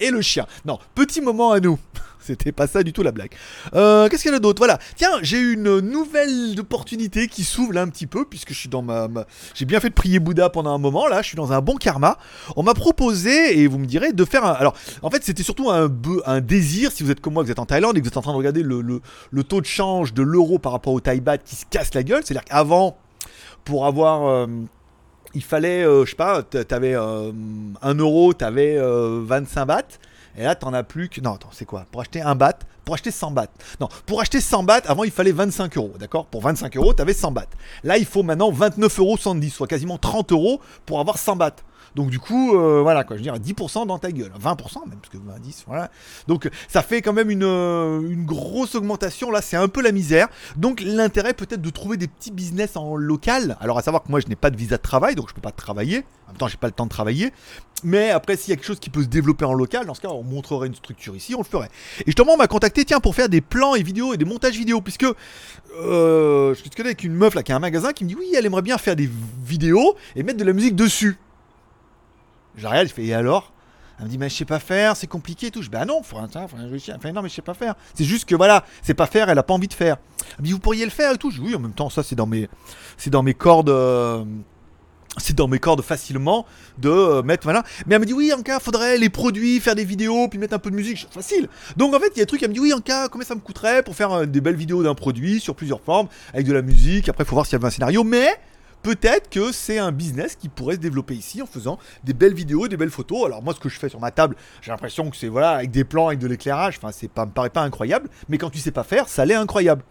et 0.00 0.10
le 0.10 0.22
chien. 0.22 0.46
Non, 0.64 0.78
petit 0.94 1.20
moment 1.20 1.52
à 1.52 1.60
nous. 1.60 1.78
C'était 2.20 2.52
pas 2.52 2.66
ça 2.66 2.82
du 2.82 2.92
tout 2.92 3.02
la 3.02 3.12
blague. 3.12 3.30
Euh, 3.74 4.08
qu'est-ce 4.08 4.22
qu'il 4.22 4.32
y 4.32 4.34
a 4.34 4.38
d'autre? 4.38 4.58
Voilà. 4.58 4.78
Tiens, 4.96 5.12
j'ai 5.22 5.38
une 5.38 5.80
nouvelle 5.80 6.58
opportunité 6.58 7.26
qui 7.26 7.42
s'ouvre 7.42 7.72
là 7.72 7.82
un 7.82 7.88
petit 7.88 8.06
peu, 8.06 8.26
puisque 8.26 8.52
je 8.52 8.58
suis 8.58 8.68
dans 8.68 8.82
ma. 8.82 9.08
J'ai 9.54 9.64
bien 9.64 9.80
fait 9.80 9.88
de 9.88 9.94
prier 9.94 10.18
Bouddha 10.18 10.50
pendant 10.50 10.74
un 10.74 10.78
moment, 10.78 11.06
là, 11.06 11.22
je 11.22 11.28
suis 11.28 11.36
dans 11.36 11.52
un 11.52 11.62
bon 11.62 11.76
karma. 11.76 12.18
On 12.56 12.62
m'a 12.62 12.74
proposé, 12.74 13.58
et 13.58 13.66
vous 13.66 13.78
me 13.78 13.86
direz, 13.86 14.12
de 14.12 14.24
faire 14.26 14.44
un. 14.44 14.52
Alors, 14.52 14.74
en 15.02 15.10
fait, 15.10 15.24
c'était 15.24 15.42
surtout 15.42 15.70
un, 15.70 15.88
désir, 16.40 16.92
si 16.92 17.02
vous 17.02 17.10
êtes 17.10 17.20
comme 17.20 17.32
moi, 17.32 17.42
que 17.42 17.46
vous 17.46 17.52
êtes 17.52 17.58
en 17.58 17.66
Thaïlande 17.66 17.96
et 17.96 18.00
que 18.00 18.04
vous 18.04 18.10
êtes 18.10 18.18
en 18.18 18.22
train 18.22 18.32
de 18.32 18.38
regarder 18.38 18.62
le, 18.62 19.00
taux 19.44 19.60
de 19.60 19.66
change 19.66 20.12
de 20.12 20.22
l'euro 20.22 20.58
par 20.58 20.72
rapport 20.72 20.92
au 20.92 21.00
Thai 21.00 21.22
qui 21.44 21.56
se 21.56 21.64
casse 21.70 21.94
la 21.94 22.02
gueule. 22.02 22.22
C'est-à-dire 22.24 22.44
qu'avant, 22.44 22.98
pour 23.64 23.86
avoir. 23.86 24.26
Euh, 24.26 24.46
il 25.38 25.44
fallait, 25.44 25.84
euh, 25.84 26.04
je 26.04 26.10
sais 26.10 26.16
pas, 26.16 26.42
t'avais 26.42 26.96
euh, 26.96 27.30
1 27.80 27.94
euro, 27.94 28.32
t'avais 28.34 28.76
euh, 28.76 29.22
25 29.24 29.66
bahts. 29.66 29.82
Et 30.36 30.42
là, 30.42 30.56
t'en 30.56 30.74
as 30.74 30.82
plus 30.82 31.08
que. 31.08 31.20
Non, 31.20 31.34
attends, 31.34 31.50
c'est 31.52 31.64
quoi? 31.64 31.86
Pour 31.92 32.00
acheter 32.00 32.20
un 32.20 32.34
bat, 32.34 32.58
pour 32.84 32.94
acheter 32.96 33.12
100 33.12 33.30
bahts. 33.30 33.46
Non, 33.80 33.88
pour 34.04 34.20
acheter 34.20 34.40
100 34.40 34.64
bahts, 34.64 34.82
avant, 34.86 35.04
il 35.04 35.12
fallait 35.12 35.30
25 35.30 35.76
euros, 35.76 35.92
d'accord? 35.98 36.26
Pour 36.26 36.42
25 36.42 36.76
euros, 36.76 36.92
t'avais 36.92 37.12
100 37.12 37.30
bahts. 37.30 37.46
Là, 37.84 37.98
il 37.98 38.04
faut 38.04 38.24
maintenant 38.24 38.50
29,70 38.50 38.98
euros, 38.98 39.16
soit 39.48 39.68
quasiment 39.68 39.96
30 39.96 40.32
euros 40.32 40.60
pour 40.86 40.98
avoir 40.98 41.18
100 41.18 41.36
bahts. 41.36 41.56
Donc 41.98 42.10
du 42.10 42.20
coup, 42.20 42.54
euh, 42.54 42.80
voilà 42.80 43.02
quoi, 43.02 43.16
je 43.16 43.24
veux 43.24 43.24
dire 43.24 43.34
10% 43.34 43.88
dans 43.88 43.98
ta 43.98 44.12
gueule, 44.12 44.30
20% 44.40 44.88
même, 44.88 45.00
parce 45.00 45.08
que 45.10 45.18
10, 45.40 45.64
voilà. 45.66 45.90
Donc 46.28 46.48
ça 46.68 46.82
fait 46.82 47.02
quand 47.02 47.12
même 47.12 47.28
une, 47.28 47.42
euh, 47.42 48.00
une 48.08 48.24
grosse 48.24 48.76
augmentation, 48.76 49.32
là 49.32 49.42
c'est 49.42 49.56
un 49.56 49.66
peu 49.66 49.82
la 49.82 49.90
misère. 49.90 50.28
Donc 50.54 50.80
l'intérêt 50.80 51.34
peut-être 51.34 51.60
de 51.60 51.70
trouver 51.70 51.96
des 51.96 52.06
petits 52.06 52.30
business 52.30 52.76
en 52.76 52.94
local. 52.94 53.56
Alors 53.60 53.78
à 53.78 53.82
savoir 53.82 54.04
que 54.04 54.10
moi 54.12 54.20
je 54.20 54.28
n'ai 54.28 54.36
pas 54.36 54.50
de 54.50 54.56
visa 54.56 54.76
de 54.76 54.82
travail, 54.82 55.16
donc 55.16 55.28
je 55.28 55.34
peux 55.34 55.40
pas 55.40 55.50
travailler. 55.50 56.04
En 56.28 56.30
même 56.30 56.36
temps 56.36 56.46
j'ai 56.46 56.56
pas 56.56 56.68
le 56.68 56.72
temps 56.72 56.84
de 56.84 56.90
travailler. 56.90 57.32
Mais 57.82 58.10
après, 58.10 58.36
s'il 58.36 58.50
y 58.50 58.52
a 58.52 58.56
quelque 58.56 58.66
chose 58.66 58.80
qui 58.80 58.90
peut 58.90 59.02
se 59.02 59.08
développer 59.08 59.44
en 59.44 59.54
local, 59.54 59.86
dans 59.86 59.94
ce 59.94 60.00
cas, 60.00 60.08
on 60.08 60.24
montrerait 60.24 60.66
une 60.66 60.74
structure 60.74 61.14
ici, 61.14 61.34
on 61.34 61.38
le 61.38 61.44
ferait. 61.44 61.68
Et 62.00 62.06
justement, 62.06 62.34
on 62.34 62.36
m'a 62.36 62.48
contacté, 62.48 62.84
tiens, 62.84 62.98
pour 62.98 63.14
faire 63.14 63.28
des 63.28 63.40
plans 63.40 63.76
et 63.76 63.84
vidéos 63.84 64.14
et 64.14 64.16
des 64.16 64.24
montages 64.24 64.56
vidéo, 64.56 64.80
puisque 64.80 65.04
euh, 65.04 66.54
je 66.54 66.60
suis 66.60 66.70
avec 66.80 67.04
une 67.04 67.14
meuf 67.14 67.34
là 67.34 67.44
qui 67.44 67.52
a 67.52 67.56
un 67.56 67.60
magasin 67.60 67.92
qui 67.92 68.02
me 68.02 68.08
dit 68.08 68.16
oui, 68.16 68.32
elle 68.36 68.46
aimerait 68.46 68.62
bien 68.62 68.78
faire 68.78 68.96
des 68.96 69.08
vidéos 69.44 69.96
et 70.16 70.24
mettre 70.24 70.38
de 70.38 70.44
la 70.44 70.52
musique 70.52 70.74
dessus. 70.74 71.18
Je 72.58 72.66
regarde, 72.66 72.88
je 72.88 72.92
fais 72.92 73.04
et 73.04 73.14
alors? 73.14 73.52
Elle 73.98 74.06
me 74.06 74.10
dit 74.10 74.18
mais 74.18 74.28
je 74.28 74.36
sais 74.36 74.44
pas 74.44 74.60
faire, 74.60 74.96
c'est 74.96 75.06
compliqué 75.06 75.46
et 75.46 75.50
tout. 75.50 75.60
Je 75.60 75.68
dis 75.68 75.72
bah 75.72 75.84
non, 75.84 76.02
faut, 76.02 76.16
faut 76.16 76.56
réfléchir. 76.56 76.94
Enfin 76.96 77.12
non 77.12 77.22
mais 77.22 77.28
je 77.28 77.34
sais 77.34 77.42
pas 77.42 77.54
faire. 77.54 77.74
C'est 77.94 78.04
juste 78.04 78.28
que 78.28 78.36
voilà, 78.36 78.64
c'est 78.82 78.94
pas 78.94 79.06
faire, 79.06 79.28
elle 79.28 79.38
a 79.38 79.42
pas 79.42 79.54
envie 79.54 79.68
de 79.68 79.74
faire. 79.74 79.96
Elle 80.36 80.42
me 80.42 80.46
dit 80.46 80.52
vous 80.52 80.60
pourriez 80.60 80.84
le 80.84 80.90
faire 80.90 81.14
et 81.14 81.18
tout. 81.18 81.30
Je 81.30 81.40
dis 81.40 81.46
oui 81.46 81.54
en 81.54 81.60
même 81.60 81.72
temps 81.72 81.90
ça 81.90 82.02
c'est 82.02 82.14
dans 82.14 82.26
mes 82.26 82.48
c'est 82.96 83.10
dans 83.10 83.22
mes 83.22 83.34
cordes. 83.34 83.70
Euh, 83.70 84.24
c'est 85.16 85.34
dans 85.34 85.48
mes 85.48 85.58
cordes 85.58 85.82
facilement 85.82 86.46
de 86.78 86.90
euh, 86.90 87.22
mettre 87.22 87.42
voilà 87.42 87.64
mais 87.86 87.96
elle 87.96 88.00
me 88.00 88.06
dit 88.06 88.12
oui 88.12 88.32
en 88.32 88.42
cas 88.42 88.60
faudrait 88.60 88.98
les 88.98 89.08
produits 89.08 89.58
faire 89.58 89.74
des 89.74 89.84
vidéos 89.84 90.28
puis 90.28 90.38
mettre 90.38 90.54
un 90.54 90.60
peu 90.60 90.70
de 90.70 90.76
musique 90.76 91.08
facile 91.10 91.48
donc 91.76 91.92
en 91.94 91.98
fait 91.98 92.10
il 92.14 92.18
y 92.18 92.20
a 92.20 92.24
des 92.24 92.26
trucs 92.26 92.42
elle 92.42 92.50
me 92.50 92.54
dit 92.54 92.60
oui 92.60 92.72
en 92.72 92.80
cas 92.80 93.08
combien 93.08 93.26
ça 93.26 93.34
me 93.34 93.40
coûterait 93.40 93.82
pour 93.82 93.96
faire 93.96 94.12
euh, 94.12 94.26
des 94.26 94.40
belles 94.40 94.54
vidéos 94.54 94.82
d'un 94.82 94.94
produit 94.94 95.40
sur 95.40 95.56
plusieurs 95.56 95.80
formes 95.80 96.06
avec 96.32 96.46
de 96.46 96.52
la 96.52 96.62
musique 96.62 97.08
après 97.08 97.24
faut 97.24 97.34
voir 97.34 97.46
s'il 97.46 97.54
y 97.54 97.56
avait 97.56 97.66
un 97.66 97.70
scénario 97.70 98.04
mais 98.04 98.28
peut-être 98.82 99.30
que 99.30 99.52
c'est 99.52 99.78
un 99.78 99.92
business 99.92 100.36
qui 100.36 100.48
pourrait 100.48 100.76
se 100.76 100.80
développer 100.80 101.14
ici 101.14 101.42
en 101.42 101.46
faisant 101.46 101.78
des 102.04 102.14
belles 102.14 102.34
vidéos, 102.34 102.68
des 102.68 102.76
belles 102.76 102.90
photos. 102.90 103.26
Alors 103.26 103.42
moi, 103.42 103.54
ce 103.54 103.60
que 103.60 103.68
je 103.68 103.78
fais 103.78 103.88
sur 103.88 104.00
ma 104.00 104.10
table, 104.10 104.36
j'ai 104.62 104.70
l'impression 104.70 105.10
que 105.10 105.16
c'est 105.16 105.28
voilà 105.28 105.50
avec 105.50 105.70
des 105.70 105.84
plans, 105.84 106.08
avec 106.08 106.18
de 106.18 106.26
l'éclairage. 106.26 106.78
Enfin, 106.78 106.92
c'est 106.92 107.08
pas, 107.08 107.26
me 107.26 107.30
paraît 107.30 107.50
pas 107.50 107.62
incroyable, 107.62 108.08
mais 108.28 108.38
quand 108.38 108.50
tu 108.50 108.58
sais 108.58 108.70
pas 108.70 108.84
faire, 108.84 109.08
ça 109.08 109.24
l'est 109.24 109.34
incroyable. 109.34 109.82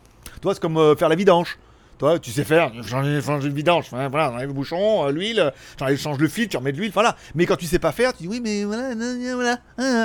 Toi, 0.42 0.54
c'est 0.54 0.62
comme 0.62 0.78
euh, 0.78 0.96
faire 0.96 1.10
la 1.10 1.16
vidange. 1.16 1.58
Toi, 1.98 2.20
tu 2.20 2.32
sais 2.32 2.44
faire, 2.44 2.72
changer 2.84 3.48
une 3.48 3.54
vidange, 3.54 3.86
voilà, 3.90 4.46
le 4.46 4.54
bouchon, 4.54 5.08
euh, 5.08 5.12
l'huile, 5.12 5.52
j'enlève, 5.80 5.98
change 5.98 6.20
le 6.20 6.28
fil, 6.28 6.48
tu 6.48 6.56
remets 6.56 6.72
de 6.72 6.78
l'huile, 6.78 6.92
voilà. 6.94 7.16
Mais 7.34 7.48
quand 7.48 7.56
tu 7.56 7.66
sais 7.66 7.80
pas 7.80 7.92
faire, 7.92 8.14
tu 8.14 8.24
dis 8.24 8.30
oui, 8.30 8.40
mais 8.44 8.66
voilà, 8.66 8.94
voilà, 8.94 9.60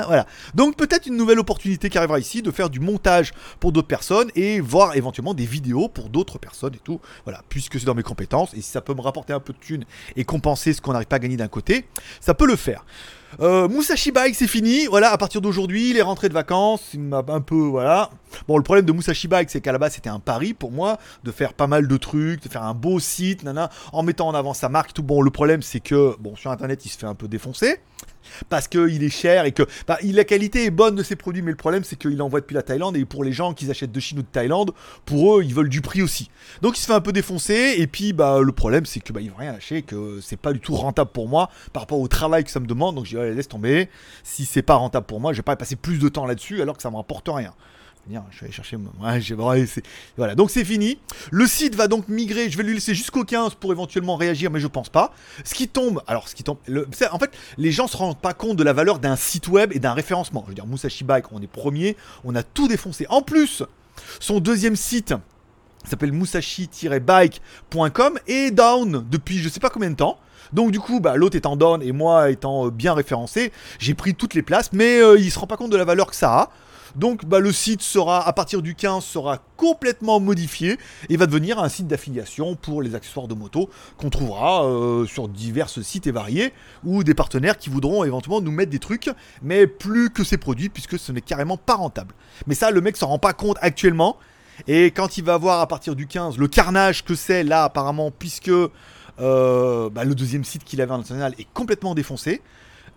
voilà. 0.07 0.25
Donc 0.55 0.75
peut-être 0.75 1.05
une 1.05 1.17
nouvelle 1.17 1.39
opportunité 1.39 1.89
qui 1.89 1.97
arrivera 1.99 2.17
ici 2.19 2.41
de 2.41 2.49
faire 2.49 2.71
du 2.71 2.79
montage 2.79 3.31
pour 3.59 3.71
d'autres 3.71 3.87
personnes 3.87 4.29
et 4.35 4.59
voir 4.59 4.95
éventuellement 4.95 5.35
des 5.35 5.45
vidéos 5.45 5.87
pour 5.87 6.09
d'autres 6.09 6.39
personnes 6.39 6.73
et 6.73 6.81
tout. 6.83 6.99
Voilà, 7.25 7.41
puisque 7.47 7.79
c'est 7.79 7.85
dans 7.85 7.95
mes 7.95 8.03
compétences 8.03 8.53
et 8.55 8.61
si 8.61 8.71
ça 8.71 8.81
peut 8.81 8.95
me 8.95 9.01
rapporter 9.01 9.33
un 9.33 9.39
peu 9.39 9.53
de 9.53 9.59
thunes 9.59 9.85
et 10.15 10.23
compenser 10.23 10.73
ce 10.73 10.81
qu'on 10.81 10.93
n'arrive 10.93 11.07
pas 11.07 11.17
à 11.17 11.19
gagner 11.19 11.37
d'un 11.37 11.47
côté, 11.47 11.85
ça 12.19 12.33
peut 12.33 12.47
le 12.47 12.55
faire. 12.55 12.85
Euh, 13.39 13.67
Musashi 13.67 14.11
Bike, 14.11 14.35
c'est 14.35 14.47
fini. 14.47 14.85
Voilà, 14.87 15.11
à 15.11 15.17
partir 15.17 15.41
d'aujourd'hui, 15.41 15.93
les 15.93 16.01
rentrées 16.01 16.29
de 16.29 16.33
vacances, 16.33 16.81
il 16.93 16.99
m'a 16.99 17.23
un 17.27 17.41
peu. 17.41 17.55
Voilà. 17.55 18.09
Bon, 18.47 18.57
le 18.57 18.63
problème 18.63 18.85
de 18.85 18.91
Musashi 18.91 19.27
Bike, 19.27 19.49
c'est 19.49 19.61
qu'à 19.61 19.71
la 19.71 19.77
base, 19.77 19.93
c'était 19.93 20.09
un 20.09 20.19
pari 20.19 20.53
pour 20.53 20.71
moi 20.71 20.97
de 21.23 21.31
faire 21.31 21.53
pas 21.53 21.67
mal 21.67 21.87
de 21.87 21.97
trucs, 21.97 22.43
de 22.43 22.49
faire 22.49 22.63
un 22.63 22.73
beau 22.73 22.99
site, 22.99 23.43
nana, 23.43 23.69
en 23.91 24.03
mettant 24.03 24.27
en 24.27 24.33
avant 24.33 24.53
sa 24.53 24.69
marque. 24.69 24.93
Tout 24.93 25.03
bon, 25.03 25.21
le 25.21 25.31
problème, 25.31 25.61
c'est 25.61 25.79
que, 25.79 26.15
bon, 26.19 26.35
sur 26.35 26.51
internet, 26.51 26.85
il 26.85 26.89
se 26.89 26.97
fait 26.97 27.07
un 27.07 27.15
peu 27.15 27.27
défoncer 27.27 27.79
parce 28.49 28.67
qu'il 28.67 29.03
est 29.03 29.09
cher 29.09 29.45
et 29.45 29.51
que 29.51 29.63
bah, 29.87 29.97
la 30.03 30.23
qualité 30.23 30.65
est 30.65 30.71
bonne 30.71 30.95
de 30.95 31.03
ses 31.03 31.15
produits, 31.15 31.41
mais 31.41 31.51
le 31.51 31.57
problème 31.57 31.83
c'est 31.83 31.97
qu'il 31.97 32.21
envoie 32.21 32.41
depuis 32.41 32.55
la 32.55 32.63
Thaïlande 32.63 32.97
et 32.97 33.05
pour 33.05 33.23
les 33.23 33.31
gens 33.31 33.53
qui 33.53 33.69
achètent 33.69 33.91
de 33.91 33.99
Chine 33.99 34.19
ou 34.19 34.21
de 34.21 34.27
Thaïlande, 34.27 34.71
pour 35.05 35.37
eux 35.37 35.43
ils 35.43 35.53
veulent 35.53 35.69
du 35.69 35.81
prix 35.81 36.01
aussi. 36.01 36.29
Donc 36.61 36.77
il 36.77 36.81
se 36.81 36.87
fait 36.87 36.93
un 36.93 37.01
peu 37.01 37.13
défoncer 37.13 37.75
et 37.77 37.87
puis 37.87 38.13
bah 38.13 38.39
le 38.41 38.51
problème 38.51 38.85
c'est 38.85 38.99
que 38.99 39.13
bah, 39.13 39.21
il 39.21 39.31
va 39.31 39.37
rien 39.37 39.51
lâcher, 39.53 39.81
que 39.81 40.19
c'est 40.21 40.39
pas 40.39 40.53
du 40.53 40.59
tout 40.59 40.75
rentable 40.75 41.11
pour 41.11 41.27
moi 41.27 41.49
par 41.71 41.83
rapport 41.83 41.99
au 41.99 42.07
travail 42.07 42.43
que 42.43 42.51
ça 42.51 42.59
me 42.59 42.67
demande. 42.67 42.95
Donc 42.95 43.05
je 43.05 43.17
dis 43.17 43.35
laisse 43.35 43.47
tomber. 43.47 43.89
Si 44.23 44.45
c'est 44.45 44.61
pas 44.61 44.75
rentable 44.75 45.05
pour 45.05 45.19
moi, 45.19 45.33
je 45.33 45.37
vais 45.37 45.43
pas 45.43 45.55
passer 45.55 45.75
plus 45.75 45.99
de 45.99 46.09
temps 46.09 46.25
là-dessus 46.25 46.61
alors 46.61 46.75
que 46.75 46.83
ça 46.83 46.89
me 46.89 46.95
rapporte 46.95 47.29
rien 47.29 47.53
je 48.31 48.39
vais 48.39 48.45
aller 48.45 48.51
chercher. 48.51 48.77
Voilà, 50.17 50.35
donc 50.35 50.51
c'est 50.51 50.65
fini. 50.65 50.99
Le 51.31 51.47
site 51.47 51.75
va 51.75 51.87
donc 51.87 52.09
migrer. 52.09 52.49
Je 52.49 52.57
vais 52.57 52.63
lui 52.63 52.73
laisser 52.73 52.93
jusqu'au 52.93 53.23
15 53.23 53.53
pour 53.55 53.71
éventuellement 53.71 54.17
réagir, 54.17 54.51
mais 54.51 54.59
je 54.59 54.67
pense 54.67 54.89
pas. 54.89 55.13
Ce 55.45 55.53
qui 55.53 55.69
tombe, 55.69 56.03
alors 56.07 56.27
ce 56.27 56.35
qui 56.35 56.43
tombe, 56.43 56.57
en 57.11 57.19
fait, 57.19 57.31
les 57.57 57.71
gens 57.71 57.87
se 57.87 57.95
rendent 57.95 58.19
pas 58.19 58.33
compte 58.33 58.57
de 58.57 58.63
la 58.63 58.73
valeur 58.73 58.99
d'un 58.99 59.15
site 59.15 59.47
web 59.47 59.71
et 59.73 59.79
d'un 59.79 59.93
référencement. 59.93 60.43
Je 60.45 60.49
veux 60.49 60.55
dire, 60.55 60.67
Musashi 60.67 61.05
Bike, 61.05 61.31
on 61.31 61.41
est 61.41 61.47
premier, 61.47 61.95
on 62.25 62.35
a 62.35 62.43
tout 62.43 62.67
défoncé. 62.67 63.05
En 63.09 63.21
plus, 63.21 63.63
son 64.19 64.39
deuxième 64.39 64.75
site 64.75 65.13
s'appelle 65.85 66.11
musashi-bike.com 66.11 68.19
et 68.27 68.51
down 68.51 69.05
depuis 69.09 69.37
je 69.37 69.49
sais 69.49 69.59
pas 69.59 69.69
combien 69.69 69.91
de 69.91 69.95
temps. 69.95 70.17
Donc 70.51 70.71
du 70.71 70.79
coup, 70.79 70.99
bah, 70.99 71.15
l'autre 71.15 71.35
étant 71.35 71.55
down 71.55 71.81
et 71.81 71.91
moi 71.91 72.29
étant 72.29 72.67
euh, 72.67 72.69
bien 72.69 72.93
référencé, 72.93 73.51
j'ai 73.79 73.95
pris 73.95 74.13
toutes 74.13 74.35
les 74.35 74.43
places, 74.43 74.71
mais 74.71 75.01
euh, 75.01 75.17
il 75.17 75.31
se 75.31 75.39
rend 75.39 75.47
pas 75.47 75.57
compte 75.57 75.71
de 75.71 75.77
la 75.77 75.85
valeur 75.85 76.09
que 76.09 76.15
ça 76.15 76.33
a. 76.33 76.49
Donc 76.95 77.25
bah, 77.25 77.39
le 77.39 77.51
site 77.51 77.81
sera, 77.81 78.27
à 78.27 78.33
partir 78.33 78.61
du 78.61 78.75
15, 78.75 79.03
sera 79.03 79.39
complètement 79.57 80.19
modifié 80.19 80.77
et 81.09 81.17
va 81.17 81.25
devenir 81.25 81.59
un 81.59 81.69
site 81.69 81.87
d'affiliation 81.87 82.55
pour 82.55 82.81
les 82.81 82.95
accessoires 82.95 83.27
de 83.27 83.33
moto 83.33 83.69
qu'on 83.97 84.09
trouvera 84.09 84.65
euh, 84.65 85.05
sur 85.05 85.27
divers 85.27 85.69
sites 85.69 86.07
et 86.07 86.11
variés 86.11 86.53
ou 86.83 87.03
des 87.03 87.13
partenaires 87.13 87.57
qui 87.57 87.69
voudront 87.69 88.03
éventuellement 88.03 88.41
nous 88.41 88.51
mettre 88.51 88.71
des 88.71 88.79
trucs, 88.79 89.09
mais 89.41 89.65
plus 89.65 90.09
que 90.11 90.23
ces 90.23 90.37
produits 90.37 90.69
puisque 90.69 90.99
ce 90.99 91.11
n'est 91.11 91.21
carrément 91.21 91.57
pas 91.57 91.75
rentable. 91.75 92.13
Mais 92.47 92.55
ça, 92.55 92.71
le 92.71 92.81
mec 92.81 92.97
s'en 92.97 93.07
rend 93.07 93.19
pas 93.19 93.33
compte 93.33 93.57
actuellement. 93.61 94.17
Et 94.67 94.91
quand 94.91 95.17
il 95.17 95.23
va 95.23 95.37
voir 95.37 95.61
à 95.61 95.67
partir 95.67 95.95
du 95.95 96.05
15 96.05 96.37
le 96.37 96.47
carnage 96.47 97.03
que 97.03 97.15
c'est 97.15 97.43
là 97.43 97.63
apparemment 97.63 98.11
puisque 98.11 98.51
euh, 99.19 99.89
bah, 99.89 100.03
le 100.03 100.15
deuxième 100.15 100.43
site 100.43 100.63
qu'il 100.63 100.81
avait 100.81 100.91
en 100.91 100.99
national 100.99 101.33
est 101.39 101.47
complètement 101.53 101.95
défoncé. 101.95 102.41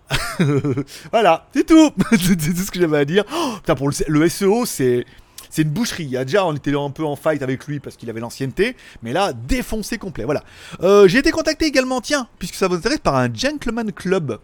voilà, 1.11 1.47
c'est 1.53 1.65
tout. 1.65 1.91
c'est 2.11 2.37
tout 2.37 2.61
ce 2.61 2.71
que 2.71 2.79
j'avais 2.79 2.99
à 2.99 3.05
dire. 3.05 3.23
Oh, 3.33 3.53
putain, 3.57 3.75
pour 3.75 3.89
le, 4.07 4.29
SEO, 4.29 4.65
c'est 4.65 5.05
c'est 5.49 5.61
une 5.61 5.69
boucherie. 5.69 6.07
Déjà, 6.07 6.45
on 6.45 6.53
était 6.55 6.75
un 6.75 6.89
peu 6.89 7.05
en 7.05 7.15
fight 7.15 7.41
avec 7.41 7.65
lui 7.67 7.79
parce 7.79 7.95
qu'il 7.95 8.09
avait 8.09 8.19
l'ancienneté, 8.19 8.75
mais 9.01 9.13
là, 9.13 9.33
défoncé 9.33 9.97
complet. 9.97 10.25
Voilà. 10.25 10.43
Euh, 10.81 11.07
j'ai 11.07 11.19
été 11.19 11.31
contacté 11.31 11.65
également, 11.65 12.01
tiens, 12.01 12.27
puisque 12.37 12.55
ça 12.55 12.67
vous 12.67 12.75
intéresse, 12.75 12.99
par 12.99 13.15
un 13.15 13.33
gentleman 13.33 13.91
club. 13.91 14.39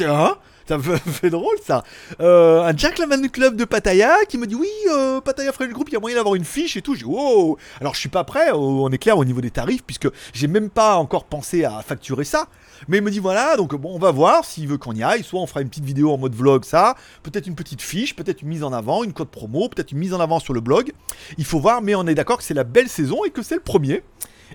Hein? 0.00 0.36
Ça 0.66 0.78
fait 1.06 1.30
drôle 1.30 1.56
ça. 1.64 1.84
Euh, 2.20 2.62
un 2.62 2.76
Gentleman 2.76 3.28
Club 3.30 3.56
de 3.56 3.64
Pattaya 3.64 4.24
qui 4.28 4.38
me 4.38 4.46
dit 4.46 4.54
oui, 4.54 4.68
euh, 4.90 5.20
Pattaya 5.20 5.52
French 5.52 5.70
Group, 5.70 5.88
il 5.88 5.94
y 5.94 5.96
a 5.96 6.00
moyen 6.00 6.16
d'avoir 6.16 6.34
une 6.34 6.44
fiche 6.44 6.76
et 6.76 6.82
tout. 6.82 6.94
J'ai 6.94 7.04
wow. 7.04 7.56
Alors 7.80 7.94
je 7.94 8.00
suis 8.00 8.08
pas 8.08 8.24
prêt, 8.24 8.50
on 8.52 8.90
est 8.90 8.98
clair 8.98 9.18
au 9.18 9.24
niveau 9.24 9.40
des 9.40 9.50
tarifs 9.50 9.82
puisque 9.84 10.08
j'ai 10.32 10.48
même 10.48 10.70
pas 10.70 10.96
encore 10.96 11.24
pensé 11.24 11.64
à 11.64 11.82
facturer 11.82 12.24
ça. 12.24 12.48
Mais 12.88 12.98
il 12.98 13.02
me 13.02 13.10
dit 13.10 13.18
voilà, 13.20 13.56
donc 13.56 13.74
bon, 13.74 13.94
on 13.94 13.98
va 13.98 14.10
voir 14.10 14.44
s'il 14.44 14.68
veut 14.68 14.78
qu'on 14.78 14.94
y 14.94 15.02
aille. 15.02 15.22
Soit 15.22 15.40
on 15.40 15.46
fera 15.46 15.62
une 15.62 15.68
petite 15.68 15.84
vidéo 15.84 16.12
en 16.12 16.18
mode 16.18 16.34
vlog, 16.34 16.64
ça, 16.64 16.94
peut-être 17.22 17.46
une 17.46 17.54
petite 17.54 17.82
fiche, 17.82 18.14
peut-être 18.14 18.42
une 18.42 18.48
mise 18.48 18.64
en 18.64 18.72
avant, 18.72 19.04
une 19.04 19.12
code 19.12 19.28
promo, 19.28 19.68
peut-être 19.68 19.92
une 19.92 19.98
mise 19.98 20.14
en 20.14 20.20
avant 20.20 20.40
sur 20.40 20.52
le 20.52 20.60
blog. 20.60 20.92
Il 21.38 21.44
faut 21.44 21.60
voir, 21.60 21.82
mais 21.82 21.94
on 21.94 22.06
est 22.06 22.14
d'accord 22.14 22.38
que 22.38 22.44
c'est 22.44 22.54
la 22.54 22.64
belle 22.64 22.88
saison 22.88 23.24
et 23.24 23.30
que 23.30 23.42
c'est 23.42 23.54
le 23.54 23.60
premier 23.60 24.02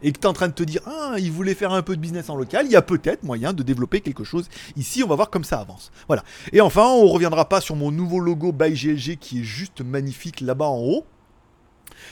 et 0.03 0.11
que 0.11 0.19
tu 0.19 0.23
es 0.23 0.27
en 0.27 0.33
train 0.33 0.47
de 0.47 0.53
te 0.53 0.63
dire, 0.63 0.81
ah, 0.85 1.15
il 1.17 1.31
voulait 1.31 1.53
faire 1.53 1.71
un 1.71 1.81
peu 1.81 1.95
de 1.95 2.01
business 2.01 2.29
en 2.29 2.35
local, 2.35 2.65
il 2.65 2.71
y 2.71 2.75
a 2.75 2.81
peut-être 2.81 3.23
moyen 3.23 3.53
de 3.53 3.63
développer 3.63 4.01
quelque 4.01 4.23
chose 4.23 4.47
ici, 4.75 5.03
on 5.03 5.07
va 5.07 5.15
voir 5.15 5.29
comme 5.29 5.43
ça 5.43 5.59
avance. 5.59 5.91
Voilà. 6.07 6.23
Et 6.53 6.61
enfin, 6.61 6.85
on 6.87 7.07
reviendra 7.07 7.47
pas 7.47 7.61
sur 7.61 7.75
mon 7.75 7.91
nouveau 7.91 8.19
logo 8.19 8.51
by 8.51 8.73
GLG 8.73 9.17
qui 9.17 9.41
est 9.41 9.43
juste 9.43 9.81
magnifique 9.81 10.41
là-bas 10.41 10.65
en 10.67 10.79
haut. 10.79 11.05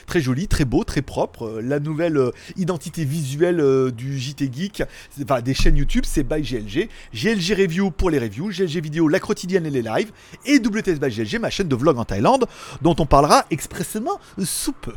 Très 0.06 0.20
joli, 0.20 0.48
très 0.48 0.64
beau, 0.64 0.84
très 0.84 1.02
propre. 1.02 1.46
Euh, 1.46 1.60
la 1.62 1.80
nouvelle 1.80 2.16
euh, 2.16 2.30
identité 2.56 3.04
visuelle 3.04 3.60
euh, 3.60 3.90
du 3.90 4.18
JT 4.18 4.50
Geek, 4.52 4.82
enfin 5.22 5.40
des 5.40 5.54
chaînes 5.54 5.76
YouTube, 5.76 6.04
c'est 6.06 6.22
by 6.22 6.42
GLG. 6.42 6.88
GLG 7.12 7.54
Review 7.54 7.90
pour 7.90 8.10
les 8.10 8.18
reviews, 8.18 8.50
GLG 8.50 8.80
Vidéo, 8.80 9.08
la 9.08 9.20
quotidienne 9.20 9.66
et 9.66 9.70
les 9.70 9.82
lives, 9.82 10.12
et 10.46 10.58
WTS 10.58 10.98
by 11.00 11.10
GLG, 11.10 11.40
ma 11.40 11.50
chaîne 11.50 11.68
de 11.68 11.76
vlog 11.76 11.98
en 11.98 12.04
Thaïlande, 12.04 12.46
dont 12.82 12.96
on 12.98 13.06
parlera 13.06 13.44
expressément 13.50 14.18
sous 14.44 14.72
peu 14.72 14.94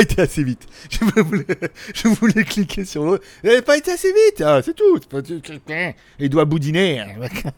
pas 0.00 0.12
été 0.12 0.22
assez 0.22 0.42
vite. 0.42 0.66
Je 0.90 2.08
voulais, 2.08 2.44
cliquer 2.44 2.84
sur 2.84 3.04
l'autre. 3.04 3.24
Pas 3.64 3.76
été 3.76 3.92
assez 3.92 4.08
vite. 4.08 4.40
Ah, 4.40 4.60
c'est 4.64 4.74
tout. 4.74 4.98
Il 6.18 6.30
doit 6.30 6.44
boudiner. 6.44 7.04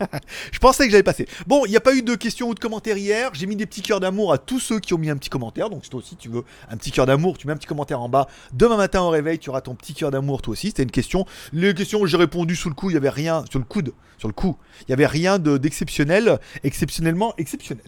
je 0.53 0.59
pensais 0.59 0.87
que 0.87 0.91
j'avais 0.91 1.03
passé. 1.03 1.27
Bon, 1.47 1.65
il 1.67 1.71
n'y 1.71 1.77
a 1.77 1.81
pas 1.81 1.95
eu 1.95 2.03
de 2.03 2.15
questions 2.15 2.49
ou 2.49 2.55
de 2.55 2.61
commentaires 2.61 2.97
hier. 2.97 3.31
J'ai 3.35 3.47
mis 3.47 3.57
des 3.57 3.67
petits 3.67 3.83
cœurs 3.83 4.01
d'amour 4.01 4.33
à 4.33 4.39
tous 4.39 4.61
ceux 4.61 4.81
qui 4.81 4.95
ont 4.95 4.99
mis 4.99 5.11
un 5.11 5.17
petit 5.17 5.31
commentaire. 5.31 5.71
Donc, 5.71 5.85
si 5.85 5.91
toi 5.91 6.01
aussi 6.01 6.17
tu 6.17 6.29
veux 6.29 6.45
un 6.69 6.77
petit 6.77 6.91
cœur 6.91 7.07
d'amour, 7.07 7.39
tu 7.39 7.47
mets 7.47 7.53
un 7.53 7.57
petit 7.57 7.67
commentaire 7.67 8.01
en 8.01 8.09
bas. 8.09 8.27
Demain 8.53 8.77
matin 8.77 9.03
au 9.03 9.11
réveil, 9.11 9.39
tu 9.39 9.51
auras 9.51 9.61
ton 9.61 9.75
petit 9.75 9.95
cœur 9.95 10.11
d'amour 10.11 10.43
toi 10.43 10.53
aussi. 10.53 10.69
C'était 10.69 10.83
une 10.83 10.91
question. 10.91 11.27
Les 11.53 11.75
questions, 11.75 12.05
j'ai 12.07 12.17
répondu 12.17 12.57
sous 12.57 12.69
le 12.69 12.75
coup. 12.75 12.91
Il 12.91 12.95
n'y 12.95 12.99
avait 12.99 13.11
rien. 13.11 13.45
Sur 13.51 13.59
le 13.59 13.65
coude. 13.65 13.93
Sur 14.19 14.29
le 14.29 14.35
coup. 14.35 14.57
Il 14.81 14.85
n'y 14.89 14.95
avait 14.95 15.07
rien 15.07 15.39
d'exceptionnel. 15.39 16.39
exceptionnellement 16.65 17.35
exceptionnel. 17.39 17.85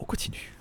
On 0.00 0.04
continue. 0.04 0.52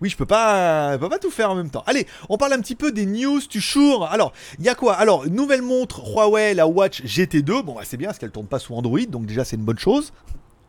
Oui, 0.00 0.10
je 0.10 0.16
peux 0.16 0.26
pas, 0.26 0.98
peux 0.98 1.08
pas 1.08 1.18
tout 1.18 1.30
faire 1.30 1.50
en 1.50 1.54
même 1.54 1.70
temps. 1.70 1.82
Allez, 1.86 2.06
on 2.28 2.36
parle 2.36 2.52
un 2.52 2.60
petit 2.60 2.74
peu 2.74 2.92
des 2.92 3.06
news 3.06 3.40
du 3.50 3.60
jour. 3.60 4.06
Alors, 4.10 4.32
il 4.58 4.64
y 4.64 4.68
a 4.68 4.74
quoi? 4.74 4.94
Alors, 4.94 5.26
nouvelle 5.26 5.62
montre 5.62 6.02
Huawei, 6.06 6.54
la 6.54 6.66
Watch 6.66 7.02
GT2. 7.02 7.62
Bon, 7.62 7.74
bah, 7.74 7.82
c'est 7.84 7.96
bien 7.96 8.08
parce 8.08 8.18
qu'elle 8.18 8.30
tourne 8.30 8.46
pas 8.46 8.58
sous 8.58 8.74
Android, 8.74 9.06
donc 9.08 9.26
déjà 9.26 9.44
c'est 9.44 9.56
une 9.56 9.64
bonne 9.64 9.78
chose. 9.78 10.12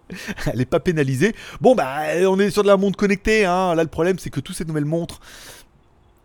Elle 0.46 0.62
est 0.62 0.66
pas 0.66 0.80
pénalisée. 0.80 1.36
Bon, 1.60 1.76
bah, 1.76 2.04
on 2.28 2.40
est 2.40 2.50
sur 2.50 2.64
de 2.64 2.68
la 2.68 2.78
montre 2.78 2.98
connectée. 2.98 3.44
Hein. 3.46 3.76
Là, 3.76 3.84
le 3.84 3.90
problème, 3.90 4.18
c'est 4.20 4.30
que 4.30 4.40
toutes 4.40 4.56
ces 4.56 4.64
nouvelles 4.64 4.86
montres. 4.86 5.20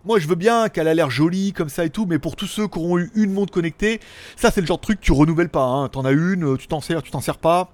Moi, 0.05 0.21
je 0.21 0.29
veux 0.29 0.37
bien 0.37 0.69
qu'elle 0.69 0.87
a 0.89 0.95
l'air 0.95 1.11
jolie 1.11 1.53
comme 1.53 1.69
ça 1.69 1.85
et 1.85 1.91
tout, 1.91 2.07
mais 2.07 2.19
pour 2.19 2.37
tous 2.37 2.47
ceux 2.47 2.69
qui 2.69 2.79
auront 2.79 2.99
eu 2.99 3.11
une 3.15 3.33
montre 3.33 3.53
connectée, 3.53 4.01
ça, 4.37 4.51
c'est 4.51 4.61
le 4.61 4.67
genre 4.67 4.79
de 4.79 4.83
truc 4.83 5.01
que 5.01 5.05
tu 5.05 5.13
renouvelles 5.13 5.49
pas. 5.49 5.65
Hein. 5.65 5.89
T'en 5.89 6.05
as 6.05 6.13
une, 6.13 6.57
tu 6.59 6.69
t'en 6.69 6.81
sers, 6.81 7.03
tu 7.03 7.11
t'en 7.11 7.21
sers 7.21 7.39
pas 7.39 7.73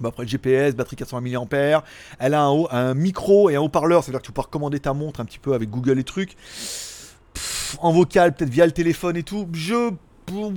bah 0.00 0.08
après 0.08 0.24
le 0.24 0.28
GPS, 0.28 0.74
batterie 0.74 0.96
420 0.96 1.46
mAh, 1.50 1.84
elle 2.18 2.34
a 2.34 2.44
un, 2.44 2.64
un 2.70 2.94
micro 2.94 3.50
et 3.50 3.56
un 3.56 3.60
haut-parleur, 3.60 4.02
c'est-à-dire 4.02 4.20
que 4.20 4.26
tu 4.26 4.32
peux 4.32 4.40
recommander 4.40 4.80
ta 4.80 4.92
montre 4.92 5.20
un 5.20 5.24
petit 5.24 5.38
peu 5.38 5.54
avec 5.54 5.70
Google 5.70 5.98
et 5.98 6.04
trucs. 6.04 6.36
en 7.80 7.92
vocal, 7.92 8.34
peut-être 8.34 8.50
via 8.50 8.66
le 8.66 8.72
téléphone 8.72 9.16
et 9.16 9.22
tout. 9.22 9.48
Je. 9.52 9.92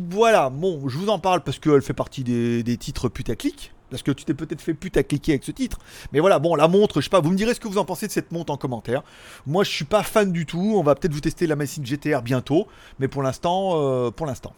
Voilà, 0.09 0.49
bon, 0.49 0.87
je 0.87 0.97
vous 0.97 1.09
en 1.09 1.19
parle 1.19 1.43
parce 1.43 1.59
qu'elle 1.59 1.81
fait 1.81 1.93
partie 1.93 2.23
des, 2.23 2.63
des 2.63 2.77
titres 2.77 3.09
putaclic. 3.09 3.73
Parce 3.89 4.03
que 4.03 4.11
tu 4.11 4.25
t'es 4.25 4.33
peut-être 4.33 4.61
fait 4.61 4.73
putacliquer 4.73 5.33
avec 5.33 5.43
ce 5.43 5.51
titre. 5.51 5.79
Mais 6.11 6.19
voilà, 6.19 6.39
bon, 6.39 6.55
la 6.55 6.67
montre, 6.67 6.99
je 6.99 7.05
sais 7.05 7.09
pas, 7.09 7.21
vous 7.21 7.31
me 7.31 7.37
direz 7.37 7.53
ce 7.53 7.59
que 7.59 7.67
vous 7.67 7.77
en 7.77 7.85
pensez 7.85 8.07
de 8.07 8.11
cette 8.11 8.31
montre 8.31 8.51
en 8.51 8.57
commentaire. 8.57 9.01
Moi, 9.45 9.63
je 9.63 9.71
suis 9.71 9.85
pas 9.85 10.03
fan 10.03 10.31
du 10.31 10.45
tout. 10.45 10.73
On 10.75 10.83
va 10.83 10.95
peut-être 10.95 11.13
vous 11.13 11.21
tester 11.21 11.47
la 11.47 11.55
machine 11.55 11.85
GTR 11.85 12.21
bientôt. 12.21 12.67
Mais 12.99 13.07
pour 13.07 13.23
l'instant, 13.23 13.73
euh, 13.75 14.11
pour 14.11 14.25
l'instant. 14.25 14.53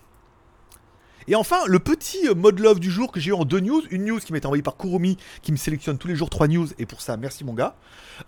Et 1.29 1.35
enfin, 1.35 1.59
le 1.67 1.77
petit 1.77 2.27
euh, 2.27 2.33
mode 2.33 2.57
love 2.57 2.79
du 2.79 2.89
jour 2.89 3.11
que 3.11 3.19
j'ai 3.19 3.29
eu 3.29 3.33
en 3.33 3.45
deux 3.45 3.59
news. 3.59 3.83
Une 3.91 4.05
news 4.05 4.17
qui 4.17 4.33
m'est 4.33 4.43
envoyée 4.47 4.63
par 4.63 4.77
Kurumi, 4.77 5.15
qui 5.43 5.51
me 5.51 5.57
sélectionne 5.57 5.99
tous 5.99 6.07
les 6.07 6.15
jours 6.15 6.31
trois 6.31 6.47
news, 6.47 6.67
et 6.79 6.87
pour 6.87 7.01
ça, 7.01 7.17
merci 7.17 7.43
mon 7.43 7.53
gars. 7.53 7.75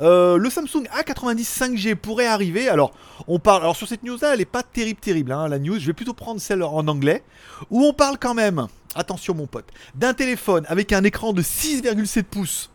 Euh, 0.01 0.38
le 0.38 0.50
Samsung 0.51 0.84
A90 0.96 1.43
5G 1.43 1.96
pourrait 1.96 2.27
arriver. 2.27 2.70
Alors, 2.70 2.93
on 3.27 3.39
parle. 3.39 3.63
Alors, 3.63 3.75
sur 3.75 3.88
cette 3.88 4.03
news-là, 4.03 4.36
elle 4.36 4.41
est 4.41 4.46
pas 4.46 4.62
terrible, 4.62 5.00
terrible, 5.00 5.31
hein, 5.31 5.48
la 5.48 5.58
news. 5.58 5.79
Je 5.79 5.88
vais 5.88 5.93
plutôt 5.93 6.13
prendre 6.13 6.39
celle 6.39 6.62
en 6.62 6.88
anglais, 6.88 7.24
où 7.72 7.84
on 7.84 7.91
parle 7.91 8.20
quand 8.20 8.36
même, 8.36 8.67
attention 8.93 9.34
mon 9.34 9.48
pote, 9.48 9.65
d'un 9.96 10.13
téléphone 10.13 10.63
avec 10.67 10.93
un 10.93 11.03
écran 11.03 11.34
de 11.34 11.41
6,7 11.41 12.22
pouces. 12.22 12.70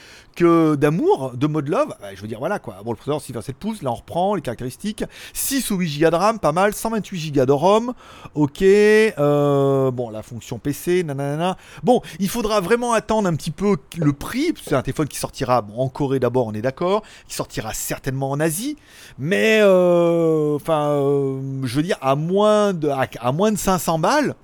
d'amour, 0.42 1.32
de 1.34 1.46
mode 1.46 1.68
love, 1.68 1.94
bah, 2.00 2.14
je 2.14 2.20
veux 2.20 2.28
dire, 2.28 2.38
voilà 2.38 2.58
quoi. 2.58 2.76
Bon, 2.84 2.92
le 2.92 2.96
processeur 2.96 3.42
6,7 3.42 3.54
pouces, 3.54 3.82
là 3.82 3.90
on 3.90 3.94
reprend 3.94 4.34
les 4.34 4.42
caractéristiques. 4.42 5.04
6 5.32 5.70
ou 5.70 5.76
8 5.76 6.00
Go 6.00 6.10
de 6.10 6.16
RAM, 6.16 6.38
pas 6.38 6.52
mal. 6.52 6.74
128 6.74 7.32
Go 7.32 7.44
de 7.46 7.52
ROM, 7.52 7.94
ok. 8.34 8.62
Euh, 8.62 9.90
bon, 9.90 10.10
la 10.10 10.22
fonction 10.22 10.58
PC, 10.58 11.02
nanana. 11.04 11.56
Bon, 11.82 12.00
il 12.18 12.28
faudra 12.28 12.60
vraiment 12.60 12.92
attendre 12.92 13.28
un 13.28 13.34
petit 13.34 13.50
peu 13.50 13.76
le 13.96 14.12
prix, 14.12 14.54
c'est 14.62 14.74
un 14.74 14.82
téléphone 14.82 15.08
qui 15.08 15.18
sortira 15.18 15.64
en 15.76 15.88
Corée 15.88 16.20
d'abord, 16.20 16.46
on 16.46 16.52
est 16.52 16.62
d'accord, 16.62 17.02
qui 17.26 17.34
sortira 17.34 17.74
certainement 17.74 18.30
en 18.30 18.40
Asie, 18.40 18.76
mais 19.18 19.60
euh, 19.62 20.56
enfin, 20.56 20.90
euh, 20.90 21.40
je 21.64 21.76
veux 21.76 21.82
dire, 21.82 21.98
à 22.00 22.14
moins 22.14 22.72
de, 22.72 22.88
à 22.88 23.32
moins 23.32 23.52
de 23.52 23.58
500 23.58 23.98
balles, 23.98 24.34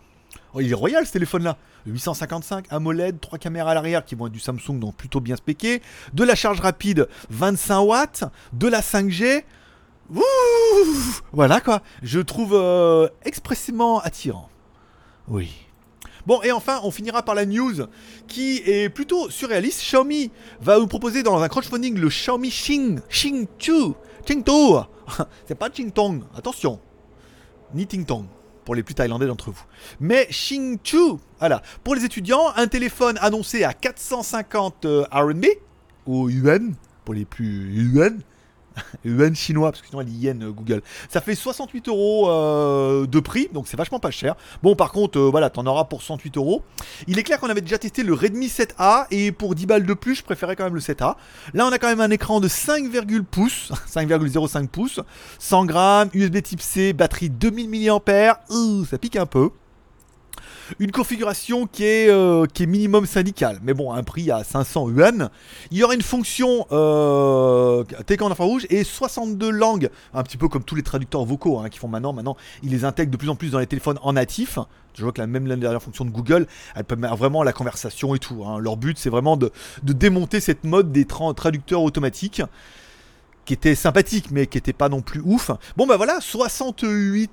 oh, 0.55 0.61
il 0.61 0.71
est 0.71 0.75
royal 0.75 1.07
ce 1.07 1.13
téléphone-là. 1.13 1.57
855 1.87 2.67
AMOLED, 2.71 3.21
3 3.21 3.39
caméras 3.39 3.73
à 3.73 3.75
l'arrière 3.75 4.05
qui 4.05 4.15
vont 4.15 4.27
être 4.27 4.33
du 4.33 4.41
Samsung, 4.41 4.79
donc 4.79 4.97
plutôt 4.97 5.21
bien 5.21 5.37
spéqué. 5.37 5.83
De 6.13 6.25
la 6.25 6.35
charge 6.35 6.61
rapide, 6.61 7.09
25 7.31 7.81
watts. 7.81 8.25
De 8.53 8.69
la 8.69 8.81
5G. 8.81 9.45
voilà 11.33 11.61
quoi. 11.61 11.83
Je 12.03 12.21
trouve 12.21 12.55
euh, 12.55 13.09
expressément 13.25 14.01
attirant. 14.01 14.49
Oui. 15.29 15.53
Bon, 16.27 16.41
et 16.43 16.53
enfin, 16.53 16.81
on 16.85 16.91
finira 16.91 17.23
par 17.23 17.35
la 17.35 17.45
news 17.45 17.87
qui 18.29 18.63
est 18.65 18.89
plutôt 18.89 19.29
surréaliste. 19.29 19.81
Xiaomi 19.81 20.31
va 20.61 20.79
vous 20.79 20.87
proposer 20.87 21.23
dans 21.23 21.43
un 21.43 21.49
crowdfunding 21.49 21.99
le 21.99 22.09
Xiaomi 22.09 22.49
Xing, 22.49 23.01
Xing 23.11 23.47
2. 23.67 23.93
Xing 24.25 24.43
2. 24.43 24.53
C'est 25.47 25.55
pas 25.55 25.69
Xing 25.69 25.91
Tong, 25.91 26.23
attention. 26.35 26.81
Ni 27.75 27.87
Ting 27.87 28.07
Tong 28.07 28.25
pour 28.65 28.75
les 28.75 28.83
plus 28.83 28.95
thaïlandais 28.95 29.27
d'entre 29.27 29.51
vous. 29.51 29.65
Mais 30.01 30.27
Xingchu, 30.31 31.19
voilà. 31.39 31.63
Pour 31.83 31.95
les 31.95 32.05
étudiants, 32.05 32.53
un 32.57 32.67
téléphone 32.67 33.19
annoncé 33.21 33.65
à 33.65 33.73
450 33.73 34.85
euh, 34.85 35.05
RMB, 35.11 35.45
ou 36.07 36.29
yuan, 36.29 36.75
pour 37.05 37.15
les 37.15 37.25
plus 37.25 37.73
yuan, 37.73 38.19
yuan 39.05 39.35
chinois, 39.35 39.71
parce 39.71 39.83
que 39.83 39.89
sinon 39.89 40.01
elle 40.01 40.07
dit 40.07 40.19
yen 40.19 40.43
euh, 40.43 40.51
Google. 40.51 40.83
Ça 41.09 41.21
fait 41.21 41.35
68 41.35 41.89
euros 41.89 42.31
euh, 42.31 43.07
de 43.07 43.21
prix, 43.21 43.49
donc 43.53 43.69
c'est 43.69 43.77
vachement 43.77 44.01
pas 44.01 44.11
cher. 44.11 44.35
Bon, 44.63 44.75
par 44.75 44.93
contre, 44.93 45.19
euh, 45.19 45.31
voilà, 45.31 45.51
t'en 45.51 45.67
auras 45.67 45.85
pour 45.85 46.03
108 46.03 46.37
euros. 46.37 46.63
Il 47.07 47.19
est 47.19 47.23
clair 47.23 47.39
qu'on 47.39 47.51
avait 47.51 47.61
déjà 47.61 47.79
testé 47.79 48.03
le 48.03 48.15
Redmi 48.15 48.47
7A, 48.47 49.07
et 49.11 49.33
pour 49.33 49.55
10 49.55 49.67
balles 49.67 49.87
de 49.87 49.95
plus, 49.95 50.17
je 50.17 50.23
préférais 50.23 50.57
quand 50.57 50.65
même 50.65 50.75
le 50.75 50.81
7A. 50.81 51.17
Là, 51.55 51.67
on 51.67 51.73
a 51.73 51.79
quand 51.79 51.89
même 51.89 52.01
un 52.01 52.11
écran 52.11 52.41
de 52.41 52.49
5, 52.49 52.85
pouces, 53.31 53.73
5,05 53.93 54.69
pouces, 54.69 55.01
100 55.39 55.65
grammes, 55.67 56.09
USB 56.15 56.43
Type 56.43 56.61
C, 56.61 56.93
batterie 56.93 57.31
2000 57.31 57.71
mAh, 57.71 58.41
ça 58.89 58.99
pique 58.99 59.17
un 59.17 59.27
peu 59.27 59.51
une 60.79 60.91
configuration 60.91 61.67
qui 61.67 61.85
est, 61.85 62.09
euh, 62.09 62.47
qui 62.47 62.65
est 62.65 62.67
minimum 62.67 63.07
syndicale, 63.07 63.59
mais 63.63 63.75
bon, 63.75 63.93
un 63.93 64.03
prix 64.03 64.31
à 64.31 64.45
500 64.45 64.91
yuan. 64.91 65.31
Il 65.71 65.79
y 65.79 65.85
aura 65.85 65.95
une 65.95 66.03
fonction 66.03 66.67
euh, 66.73 67.85
télécommande 68.07 68.33
infrarouge 68.33 68.67
et 68.71 68.85
62 68.85 69.51
langues, 69.51 69.91
un 70.13 70.23
petit 70.23 70.37
peu 70.37 70.49
comme 70.49 70.65
tous 70.65 70.75
les 70.75 70.83
traducteurs 70.83 71.25
vocaux 71.25 71.59
hein, 71.59 71.69
qui 71.69 71.79
font 71.79 71.89
maintenant. 71.89 72.13
Maintenant, 72.13 72.37
ils 72.63 72.71
les 72.71 72.85
intègrent 72.85 73.11
de 73.11 73.17
plus 73.17 73.29
en 73.29 73.37
plus 73.37 73.51
dans 73.51 73.59
les 73.59 73.67
téléphones 73.67 73.99
en 74.03 74.15
natif. 74.15 74.59
Je 74.95 75.03
vois 75.03 75.13
que 75.13 75.21
la 75.21 75.27
même 75.27 75.47
dernière 75.47 75.83
fonction 75.83 76.05
de 76.05 76.11
Google, 76.11 76.47
elle 76.77 76.85
permet 76.85 77.09
vraiment 77.09 77.43
la 77.43 77.53
conversation 77.53 78.15
et 78.15 78.19
tout. 78.19 78.45
Hein. 78.47 78.59
Leur 78.59 78.77
but, 78.77 78.97
c'est 78.97 79.11
vraiment 79.11 79.37
de, 79.37 79.51
démonter 79.83 80.41
cette 80.41 80.65
mode 80.65 80.93
des 80.93 81.05
traducteurs 81.05 81.83
automatiques 81.83 82.43
qui 83.45 83.53
était 83.53 83.75
sympathique 83.75 84.31
mais 84.31 84.47
qui 84.47 84.57
était 84.57 84.73
pas 84.73 84.89
non 84.89 85.03
plus 85.03 85.21
ouf. 85.25 85.51
Bon 85.77 85.87
bah 85.87 85.97
voilà, 85.97 86.21
68 86.21 87.31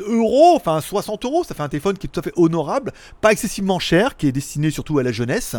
euros, 0.00 0.54
enfin 0.54 0.80
60 0.80 1.24
euros, 1.24 1.44
ça 1.44 1.54
fait 1.54 1.62
un 1.62 1.68
téléphone 1.68 1.98
qui 1.98 2.06
est 2.06 2.10
tout 2.10 2.20
à 2.20 2.22
fait 2.22 2.32
honorable, 2.36 2.92
pas 3.20 3.32
excessivement 3.32 3.78
cher, 3.78 4.16
qui 4.16 4.26
est 4.26 4.32
destiné 4.32 4.70
surtout 4.70 4.98
à 4.98 5.02
la 5.02 5.12
jeunesse, 5.12 5.56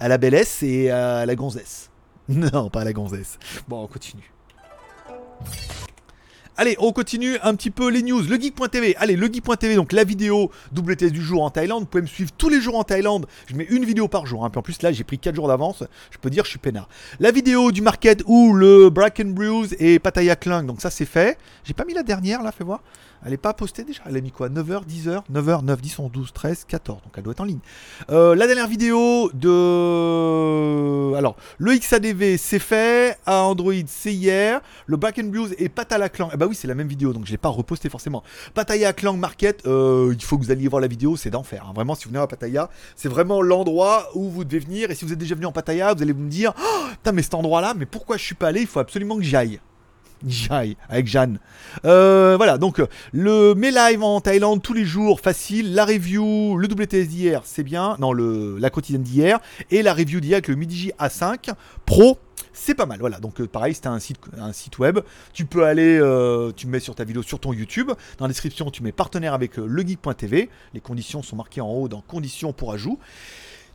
à 0.00 0.08
la 0.08 0.18
bellesse 0.18 0.62
et 0.62 0.90
à 0.90 1.26
la 1.26 1.34
gonzesse. 1.34 1.90
Non, 2.28 2.70
pas 2.70 2.82
à 2.82 2.84
la 2.84 2.92
gonzesse. 2.92 3.38
Bon, 3.68 3.82
on 3.82 3.86
continue. 3.88 4.32
Allez, 6.58 6.76
on 6.78 6.92
continue 6.92 7.38
un 7.42 7.54
petit 7.54 7.70
peu 7.70 7.88
les 7.88 8.02
news. 8.02 8.20
Le 8.20 8.38
geek.tv. 8.38 8.94
Allez, 8.98 9.16
le 9.16 9.26
geek.tv, 9.26 9.74
donc 9.74 9.92
la 9.92 10.04
vidéo 10.04 10.50
WTS 10.76 11.10
du 11.10 11.22
jour 11.22 11.42
en 11.42 11.48
Thaïlande. 11.48 11.84
Vous 11.84 11.86
pouvez 11.86 12.02
me 12.02 12.06
suivre 12.06 12.30
tous 12.36 12.50
les 12.50 12.60
jours 12.60 12.76
en 12.76 12.84
Thaïlande. 12.84 13.26
Je 13.46 13.54
mets 13.54 13.66
une 13.70 13.86
vidéo 13.86 14.06
par 14.06 14.26
jour. 14.26 14.44
Hein. 14.44 14.52
en 14.54 14.62
plus, 14.62 14.82
là, 14.82 14.92
j'ai 14.92 15.02
pris 15.02 15.18
4 15.18 15.34
jours 15.34 15.48
d'avance. 15.48 15.82
Je 16.10 16.18
peux 16.18 16.28
dire, 16.28 16.44
je 16.44 16.50
suis 16.50 16.58
peinard. 16.58 16.88
La 17.20 17.32
vidéo 17.32 17.72
du 17.72 17.80
market 17.80 18.22
où 18.26 18.52
le 18.52 18.90
Bracken 18.90 19.32
Brews 19.32 19.68
et 19.78 19.98
Pattaya 19.98 20.36
Klang. 20.36 20.66
Donc, 20.66 20.82
ça, 20.82 20.90
c'est 20.90 21.06
fait. 21.06 21.38
J'ai 21.64 21.72
pas 21.72 21.86
mis 21.86 21.94
la 21.94 22.02
dernière, 22.02 22.42
là, 22.42 22.52
fais 22.52 22.64
voir. 22.64 22.82
Elle 23.24 23.32
est 23.32 23.38
pas 23.38 23.54
postée 23.54 23.84
déjà 23.84 24.02
Elle 24.06 24.16
a 24.16 24.20
mis 24.20 24.32
quoi 24.32 24.48
9h, 24.48 24.86
10h 24.86 25.22
9h, 25.32 25.64
9, 25.64 25.80
10, 25.80 25.98
11, 25.98 26.10
12, 26.10 26.32
13, 26.32 26.64
14. 26.64 27.02
Donc 27.02 27.12
elle 27.16 27.22
doit 27.22 27.32
être 27.32 27.40
en 27.40 27.44
ligne. 27.44 27.60
Euh, 28.10 28.34
la 28.34 28.46
dernière 28.46 28.68
vidéo 28.68 29.30
de. 29.34 31.14
Alors, 31.16 31.36
le 31.58 31.76
XADV, 31.76 32.36
c'est 32.36 32.58
fait. 32.58 33.18
À 33.26 33.42
Android, 33.42 33.72
c'est 33.86 34.12
hier. 34.12 34.60
Le 34.86 34.96
Back 34.96 35.18
and 35.18 35.28
Blues 35.28 35.54
et 35.58 35.68
Pataya 35.68 36.08
Clang. 36.08 36.30
Eh 36.32 36.36
bah 36.36 36.46
oui, 36.48 36.54
c'est 36.54 36.68
la 36.68 36.74
même 36.74 36.88
vidéo, 36.88 37.12
donc 37.12 37.26
je 37.26 37.30
l'ai 37.30 37.38
pas 37.38 37.48
reposté 37.48 37.88
forcément. 37.88 38.22
Pataya 38.54 38.92
Clang 38.92 39.16
Market, 39.16 39.66
euh, 39.66 40.12
il 40.12 40.22
faut 40.24 40.38
que 40.38 40.44
vous 40.44 40.50
alliez 40.50 40.68
voir 40.68 40.80
la 40.80 40.88
vidéo, 40.88 41.16
c'est 41.16 41.30
d'enfer. 41.30 41.64
Hein. 41.68 41.72
Vraiment, 41.74 41.94
si 41.94 42.04
vous 42.04 42.10
venez 42.10 42.22
à 42.22 42.26
Pataya, 42.26 42.70
c'est 42.96 43.08
vraiment 43.08 43.42
l'endroit 43.42 44.08
où 44.14 44.28
vous 44.28 44.44
devez 44.44 44.58
venir. 44.58 44.90
Et 44.90 44.94
si 44.94 45.04
vous 45.04 45.12
êtes 45.12 45.18
déjà 45.18 45.34
venu 45.34 45.46
en 45.46 45.52
Pataya, 45.52 45.94
vous 45.94 46.02
allez 46.02 46.14
me 46.14 46.28
dire 46.28 46.52
oh, 46.58 46.86
Putain, 46.90 47.12
mais 47.12 47.22
cet 47.22 47.34
endroit-là, 47.34 47.74
mais 47.76 47.86
pourquoi 47.86 48.16
je 48.16 48.24
suis 48.24 48.34
pas 48.34 48.48
allé? 48.48 48.62
Il 48.62 48.66
faut 48.66 48.80
absolument 48.80 49.16
que 49.16 49.22
j'y 49.22 49.36
aille. 49.36 49.60
Jai, 50.26 50.76
avec 50.88 51.06
Jeanne. 51.06 51.38
Euh, 51.84 52.36
voilà, 52.36 52.58
donc 52.58 52.82
le 53.12 53.54
mes 53.54 53.70
live 53.70 54.02
en 54.02 54.20
Thaïlande 54.20 54.62
tous 54.62 54.74
les 54.74 54.84
jours, 54.84 55.20
facile. 55.20 55.74
La 55.74 55.84
review, 55.84 56.56
le 56.56 56.68
WTS 56.68 57.08
d'hier, 57.08 57.42
c'est 57.44 57.62
bien. 57.62 57.96
Non, 57.98 58.12
le, 58.12 58.58
la 58.58 58.70
quotidienne 58.70 59.02
d'hier. 59.02 59.40
Et 59.70 59.82
la 59.82 59.94
review 59.94 60.20
d'hier 60.20 60.36
avec 60.36 60.48
le 60.48 60.54
MIDI 60.54 60.92
A5 60.98 61.52
Pro. 61.86 62.18
C'est 62.52 62.74
pas 62.74 62.86
mal, 62.86 63.00
voilà. 63.00 63.18
Donc 63.18 63.40
euh, 63.40 63.46
pareil, 63.46 63.74
c'était 63.74 63.88
un 63.88 63.98
site, 63.98 64.18
un 64.38 64.52
site 64.52 64.78
web. 64.78 65.00
Tu 65.32 65.46
peux 65.46 65.64
aller, 65.64 65.98
euh, 65.98 66.52
tu 66.54 66.66
mets 66.66 66.80
sur 66.80 66.94
ta 66.94 67.04
vidéo 67.04 67.22
sur 67.22 67.40
ton 67.40 67.52
YouTube. 67.52 67.90
Dans 68.18 68.26
la 68.26 68.28
description, 68.28 68.70
tu 68.70 68.82
mets 68.82 68.92
partenaire 68.92 69.32
avec 69.34 69.56
legeek.tv. 69.56 70.50
Les 70.74 70.80
conditions 70.80 71.22
sont 71.22 71.36
marquées 71.36 71.62
en 71.62 71.70
haut 71.70 71.88
dans 71.88 72.02
conditions 72.02 72.52
pour 72.52 72.72
ajout. 72.72 72.98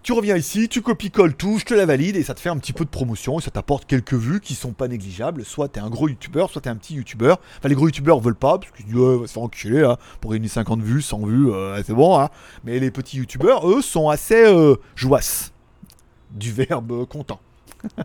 Tu 0.07 0.13
reviens 0.13 0.37
ici, 0.37 0.69
tu 0.69 0.81
copies-colles 0.81 1.35
tout, 1.35 1.57
je 1.59 1.65
te 1.65 1.73
la 1.73 1.85
valide 1.85 2.15
et 2.15 2.23
ça 2.23 2.33
te 2.33 2.39
fait 2.39 2.47
un 2.47 2.55
petit 2.55 2.71
peu 2.71 2.85
de 2.85 2.89
promotion 2.89 3.39
et 3.39 3.41
ça 3.41 3.51
t'apporte 3.51 3.85
quelques 3.85 4.13
vues 4.13 4.39
qui 4.39 4.55
sont 4.55 4.71
pas 4.71 4.87
négligeables. 4.87 5.43
Soit 5.43 5.67
t'es 5.67 5.81
un 5.81 5.89
gros 5.89 6.07
youtubeur, 6.07 6.49
soit 6.49 6.61
t'es 6.61 6.69
un 6.69 6.77
petit 6.77 6.93
youtubeur. 6.93 7.41
Enfin, 7.57 7.67
les 7.67 7.75
gros 7.75 7.87
youtubeurs 7.87 8.21
veulent 8.21 8.33
pas 8.33 8.57
parce 8.57 8.71
qu'ils 8.71 8.85
disent 8.85 8.95
ouais, 8.95 9.27
se 9.27 9.67
là, 9.67 9.99
pour 10.21 10.31
gagner 10.31 10.47
50 10.47 10.81
vues, 10.81 11.01
100 11.01 11.25
vues, 11.25 11.51
euh, 11.51 11.83
c'est 11.83 11.93
bon. 11.93 12.17
Hein. 12.17 12.29
Mais 12.63 12.79
les 12.79 12.89
petits 12.89 13.17
youtubeurs, 13.17 13.69
eux, 13.69 13.81
sont 13.81 14.07
assez 14.07 14.45
euh, 14.45 14.77
joasses. 14.95 15.51
Du 16.31 16.53
verbe 16.53 17.05
content. 17.07 17.41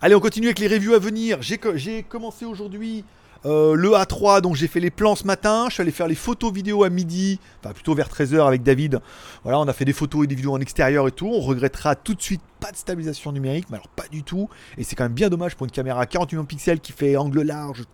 Allez, 0.00 0.16
on 0.16 0.20
continue 0.20 0.48
avec 0.48 0.58
les 0.58 0.66
reviews 0.66 0.94
à 0.94 0.98
venir. 0.98 1.38
J'ai 1.42 2.02
commencé 2.02 2.44
aujourd'hui 2.44 3.04
euh, 3.48 3.74
le 3.74 3.90
A3, 3.92 4.42
donc 4.42 4.56
j'ai 4.56 4.68
fait 4.68 4.80
les 4.80 4.90
plans 4.90 5.16
ce 5.16 5.24
matin. 5.24 5.66
Je 5.68 5.74
suis 5.74 5.80
allé 5.80 5.90
faire 5.90 6.06
les 6.06 6.14
photos 6.14 6.52
vidéo 6.52 6.84
à 6.84 6.90
midi, 6.90 7.40
enfin 7.60 7.72
plutôt 7.72 7.94
vers 7.94 8.08
13h 8.08 8.46
avec 8.46 8.62
David. 8.62 9.00
Voilà, 9.42 9.58
on 9.58 9.66
a 9.66 9.72
fait 9.72 9.86
des 9.86 9.94
photos 9.94 10.24
et 10.24 10.26
des 10.26 10.34
vidéos 10.34 10.52
en 10.52 10.60
extérieur 10.60 11.08
et 11.08 11.12
tout. 11.12 11.30
On 11.32 11.40
regrettera 11.40 11.96
tout 11.96 12.14
de 12.14 12.20
suite 12.20 12.42
pas 12.60 12.70
de 12.70 12.76
stabilisation 12.76 13.32
numérique, 13.32 13.66
mais 13.70 13.76
alors 13.76 13.88
pas 13.88 14.06
du 14.10 14.22
tout. 14.22 14.50
Et 14.76 14.84
c'est 14.84 14.96
quand 14.96 15.04
même 15.04 15.14
bien 15.14 15.30
dommage 15.30 15.56
pour 15.56 15.64
une 15.64 15.70
caméra 15.70 16.02
à 16.02 16.06
48 16.06 16.36
millions 16.36 16.42
de 16.42 16.48
pixels 16.48 16.80
qui 16.80 16.92
fait 16.92 17.16
angle 17.16 17.40
large. 17.40 17.84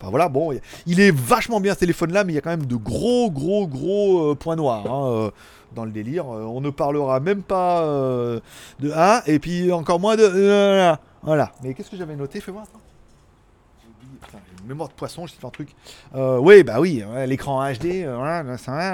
Enfin 0.00 0.10
voilà, 0.10 0.28
bon, 0.28 0.58
il 0.86 1.00
est 1.00 1.14
vachement 1.14 1.60
bien 1.60 1.74
ce 1.74 1.78
téléphone-là, 1.80 2.24
mais 2.24 2.32
il 2.32 2.36
y 2.36 2.38
a 2.38 2.42
quand 2.42 2.50
même 2.50 2.66
de 2.66 2.76
gros, 2.76 3.30
gros, 3.30 3.68
gros 3.68 4.32
euh, 4.32 4.34
points 4.34 4.56
noirs. 4.56 4.90
Hein, 4.90 5.12
euh, 5.12 5.30
dans 5.74 5.84
le 5.84 5.92
délire, 5.92 6.26
on 6.26 6.60
ne 6.60 6.70
parlera 6.70 7.20
même 7.20 7.42
pas 7.42 7.84
de 8.80 8.90
A, 8.92 9.22
et 9.26 9.38
puis 9.38 9.70
encore 9.72 10.00
moins 10.00 10.16
de... 10.16 10.96
voilà, 11.22 11.52
mais 11.62 11.74
qu'est-ce 11.74 11.90
que 11.90 11.98
j'avais 11.98 12.16
noté? 12.16 12.40
Fais 12.40 12.52
voir, 12.52 12.64
mémoire 14.66 14.88
de 14.88 14.94
poisson, 14.94 15.26
je 15.26 15.32
fait 15.32 15.46
un 15.46 15.50
truc. 15.50 15.70
Euh, 16.14 16.38
oui, 16.38 16.62
bah 16.62 16.80
oui, 16.80 17.02
l'écran 17.26 17.64
HD, 17.72 18.04
euh, 18.04 18.16
voilà, 18.16 18.44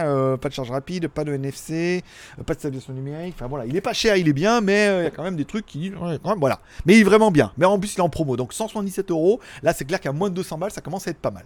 euh, 0.07 0.37
pas 0.37 0.49
de 0.49 0.55
charge 0.55 0.71
rapide, 0.71 1.09
pas 1.09 1.25
de 1.25 1.33
NFC, 1.33 2.05
pas 2.47 2.55
de 2.55 2.59
stabilisation 2.59 2.93
numérique. 2.93 3.35
Enfin 3.37 3.49
voilà, 3.49 3.67
il 3.67 3.75
est 3.77 3.81
pas 3.81 3.93
cher, 3.93 4.17
il 4.17 4.29
est 4.29 4.33
bien, 4.33 4.61
mais 4.61 4.87
il 5.01 5.05
y 5.05 5.07
a 5.07 5.11
quand 5.11 5.23
même 5.23 5.37
des 5.37 5.45
trucs 5.45 5.67
qui. 5.67 5.93
voilà. 6.39 6.61
Mais 6.87 6.95
il 6.97 7.01
est 7.01 7.05
vraiment 7.05 7.31
bien. 7.31 7.53
Mais 7.57 7.67
en 7.67 7.79
plus, 7.79 7.95
il 7.95 7.99
est 7.99 8.03
en 8.03 8.09
promo. 8.09 8.37
Donc 8.37 8.53
177 8.53 9.11
euros. 9.11 9.41
Là, 9.63 9.73
c'est 9.73 9.85
clair 9.85 10.01
qu'à 10.01 10.13
moins 10.13 10.31
de 10.31 10.35
200 10.35 10.59
balles, 10.59 10.71
ça 10.71 10.81
commence 10.81 11.07
à 11.09 11.11
être 11.11 11.19
pas 11.19 11.31
mal. 11.31 11.45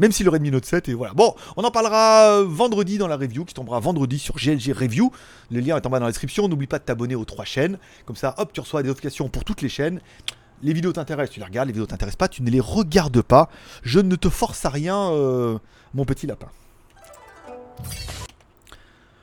Même 0.00 0.10
si 0.10 0.24
le 0.24 0.30
Redmi 0.30 0.50
Note 0.50 0.64
7 0.64 0.88
et 0.88 0.94
voilà. 0.94 1.14
Bon, 1.14 1.36
on 1.56 1.62
en 1.62 1.70
parlera 1.70 2.42
vendredi 2.42 2.98
dans 2.98 3.06
la 3.06 3.16
review 3.16 3.44
qui 3.44 3.54
tombera 3.54 3.78
vendredi 3.78 4.18
sur 4.18 4.34
GLG 4.34 4.72
Review. 4.72 5.12
Le 5.52 5.60
lien 5.60 5.76
est 5.76 5.86
en 5.86 5.90
bas 5.90 6.00
dans 6.00 6.06
la 6.06 6.10
description. 6.10 6.48
N'oublie 6.48 6.66
pas 6.66 6.80
de 6.80 6.84
t'abonner 6.84 7.14
aux 7.14 7.24
trois 7.24 7.44
chaînes. 7.44 7.78
Comme 8.04 8.16
ça, 8.16 8.34
hop, 8.38 8.52
tu 8.52 8.60
reçois 8.60 8.82
des 8.82 8.88
notifications 8.88 9.28
pour 9.28 9.44
toutes 9.44 9.62
les 9.62 9.68
chaînes 9.68 10.00
les 10.62 10.72
vidéos 10.72 10.92
t'intéressent, 10.92 11.34
tu 11.34 11.40
les 11.40 11.46
regardes, 11.46 11.68
les 11.68 11.72
vidéos 11.72 11.86
t'intéressent 11.86 12.16
pas, 12.16 12.28
tu 12.28 12.42
ne 12.42 12.50
les 12.50 12.60
regardes 12.60 13.22
pas. 13.22 13.48
Je 13.82 14.00
ne 14.00 14.16
te 14.16 14.28
force 14.28 14.64
à 14.64 14.70
rien, 14.70 15.10
euh, 15.10 15.58
mon 15.92 16.04
petit 16.04 16.26
lapin. 16.26 16.48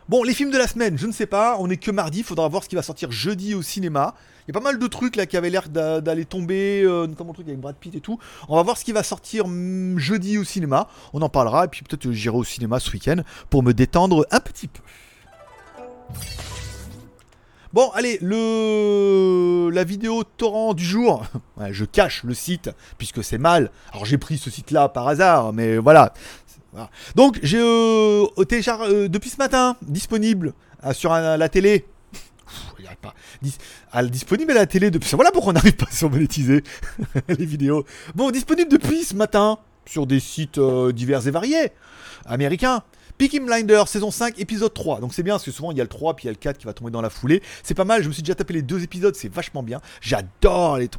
Bon, 0.09 0.23
les 0.23 0.33
films 0.33 0.51
de 0.51 0.57
la 0.57 0.67
semaine, 0.67 0.97
je 0.97 1.07
ne 1.07 1.13
sais 1.13 1.25
pas, 1.25 1.55
on 1.59 1.69
est 1.69 1.77
que 1.77 1.89
mardi, 1.89 2.21
faudra 2.21 2.47
voir 2.47 2.63
ce 2.63 2.69
qui 2.69 2.75
va 2.75 2.81
sortir 2.81 3.11
jeudi 3.11 3.55
au 3.55 3.61
cinéma. 3.61 4.13
Il 4.41 4.53
y 4.53 4.57
a 4.57 4.59
pas 4.59 4.63
mal 4.63 4.77
de 4.77 4.87
trucs 4.87 5.15
là 5.15 5.25
qui 5.25 5.37
avaient 5.37 5.49
l'air 5.49 5.69
d'aller 5.69 6.25
tomber, 6.25 6.81
euh, 6.83 7.07
notamment 7.07 7.29
le 7.29 7.35
truc 7.35 7.47
avec 7.47 7.61
Brad 7.61 7.75
Pitt 7.77 7.95
et 7.95 8.01
tout. 8.01 8.19
On 8.49 8.57
va 8.57 8.63
voir 8.63 8.77
ce 8.77 8.83
qui 8.83 8.91
va 8.91 9.03
sortir 9.03 9.47
mm, 9.47 9.97
jeudi 9.99 10.37
au 10.37 10.43
cinéma. 10.43 10.89
On 11.13 11.21
en 11.21 11.29
parlera 11.29 11.65
et 11.65 11.67
puis 11.69 11.83
peut-être 11.83 12.11
j'irai 12.11 12.35
au 12.35 12.43
cinéma 12.43 12.79
ce 12.79 12.91
week-end 12.91 13.21
pour 13.49 13.63
me 13.63 13.73
détendre 13.73 14.25
un 14.31 14.39
petit 14.39 14.67
peu. 14.67 14.81
Bon, 17.73 17.89
allez, 17.93 18.17
le 18.21 19.69
la 19.71 19.85
vidéo 19.85 20.23
torrent 20.23 20.73
du 20.73 20.83
jour. 20.83 21.23
je 21.71 21.85
cache 21.85 22.23
le 22.23 22.33
site 22.33 22.69
puisque 22.97 23.23
c'est 23.23 23.37
mal. 23.37 23.71
Alors 23.93 24.05
j'ai 24.05 24.17
pris 24.17 24.37
ce 24.37 24.49
site-là 24.49 24.89
par 24.89 25.07
hasard, 25.07 25.53
mais 25.53 25.77
voilà. 25.77 26.13
Donc 27.15 27.39
j'ai 27.43 27.59
euh, 27.59 28.25
euh, 28.37 29.07
depuis 29.07 29.29
ce 29.29 29.37
matin 29.37 29.77
disponible 29.81 30.53
euh, 30.85 30.93
sur 30.93 31.13
la 31.13 31.49
télé. 31.49 31.85
pas. 33.01 33.13
disponible 34.03 34.51
à 34.51 34.55
la 34.55 34.65
télé 34.65 34.91
depuis. 34.91 35.09
Voilà 35.15 35.31
pourquoi 35.31 35.51
on 35.51 35.53
n'arrive 35.53 35.77
pas 35.77 35.87
à 35.89 35.95
se 35.95 36.05
monétiser 36.05 36.63
les 37.29 37.45
vidéos. 37.45 37.85
Bon, 38.15 38.31
disponible 38.31 38.69
depuis 38.69 39.05
ce 39.05 39.15
matin 39.15 39.59
sur 39.85 40.05
des 40.07 40.19
sites 40.19 40.59
divers 40.59 41.25
et 41.25 41.31
variés 41.31 41.71
américains. 42.25 42.83
Peaky 43.21 43.39
Blinders, 43.39 43.87
saison 43.87 44.09
5, 44.09 44.39
épisode 44.39 44.73
3. 44.73 44.99
Donc 44.99 45.13
c'est 45.13 45.21
bien 45.21 45.35
parce 45.35 45.43
que 45.43 45.51
souvent 45.51 45.71
il 45.71 45.77
y 45.77 45.79
a 45.79 45.83
le 45.83 45.87
3 45.87 46.15
puis 46.15 46.23
il 46.23 46.25
y 46.25 46.29
a 46.29 46.31
le 46.31 46.39
4 46.39 46.57
qui 46.57 46.65
va 46.65 46.73
tomber 46.73 46.89
dans 46.89 47.03
la 47.03 47.11
foulée. 47.11 47.43
C'est 47.61 47.75
pas 47.75 47.85
mal, 47.85 48.01
je 48.01 48.07
me 48.07 48.13
suis 48.13 48.23
déjà 48.23 48.33
tapé 48.33 48.55
les 48.55 48.63
deux 48.63 48.81
épisodes, 48.81 49.13
c'est 49.13 49.31
vachement 49.31 49.61
bien. 49.61 49.79
J'adore 50.01 50.79
les 50.79 50.89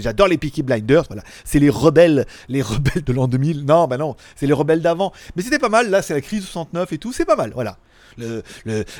j'adore 0.00 0.26
les 0.26 0.36
Peaky 0.36 0.64
Blinders, 0.64 1.04
voilà. 1.06 1.22
C'est 1.44 1.60
les 1.60 1.70
rebelles, 1.70 2.26
les 2.48 2.60
rebelles 2.60 3.04
de 3.04 3.12
l'an 3.12 3.28
2000. 3.28 3.66
Non, 3.66 3.86
bah 3.86 3.98
non, 3.98 4.16
c'est 4.34 4.48
les 4.48 4.52
rebelles 4.52 4.82
d'avant. 4.82 5.12
Mais 5.36 5.44
c'était 5.44 5.60
pas 5.60 5.68
mal, 5.68 5.90
là 5.90 6.02
c'est 6.02 6.12
la 6.12 6.20
crise 6.20 6.42
69 6.42 6.92
et 6.92 6.98
tout, 6.98 7.12
c'est 7.12 7.24
pas 7.24 7.36
mal, 7.36 7.52
voilà. 7.54 7.78
Le, 8.18 8.42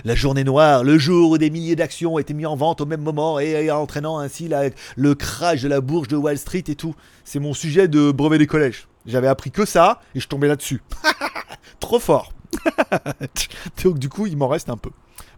la 0.05 0.15
journée 0.15 0.45
noire, 0.45 0.85
le 0.85 0.97
jour 0.97 1.33
où 1.33 1.39
des 1.39 1.51
milliers 1.51 1.75
d'actions 1.75 2.21
étaient 2.21 2.35
mis 2.35 2.47
en 2.47 2.55
vente 2.55 2.81
au 2.81 2.87
même 2.87 3.03
moment 3.03 3.41
et, 3.41 3.69
entraînant 3.73 4.21
ainsi 4.21 4.49
le 4.95 5.15
crash 5.17 5.63
de 5.63 5.69
la 5.69 5.81
bourse 5.81 6.07
de 6.07 6.15
Wall 6.15 6.39
Street 6.39 6.63
et 6.69 6.77
tout. 6.77 6.95
C'est 7.25 7.41
mon 7.41 7.53
sujet 7.53 7.89
de 7.89 8.13
brevet 8.13 8.39
des 8.39 8.47
collèges. 8.47 8.87
J'avais 9.07 9.27
appris 9.27 9.51
que 9.51 9.65
ça 9.65 10.01
et 10.15 10.21
je 10.21 10.29
tombais 10.29 10.47
là-dessus. 10.47 10.81
Trop 11.81 11.99
fort. 11.99 12.33
Donc 13.85 13.99
du 13.99 14.09
coup, 14.09 14.27
il 14.27 14.37
m'en 14.37 14.49
reste 14.49 14.69
un 14.71 14.77
peu. 14.77 14.91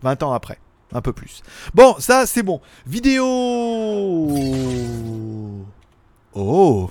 20 0.03 0.23
ans 0.23 0.33
après. 0.33 0.59
Un 0.93 1.01
peu 1.01 1.13
plus. 1.13 1.43
Bon, 1.75 1.97
ça 1.99 2.27
c'est 2.27 2.43
bon. 2.43 2.61
Vidéo. 2.87 3.27
Oh 6.35 6.89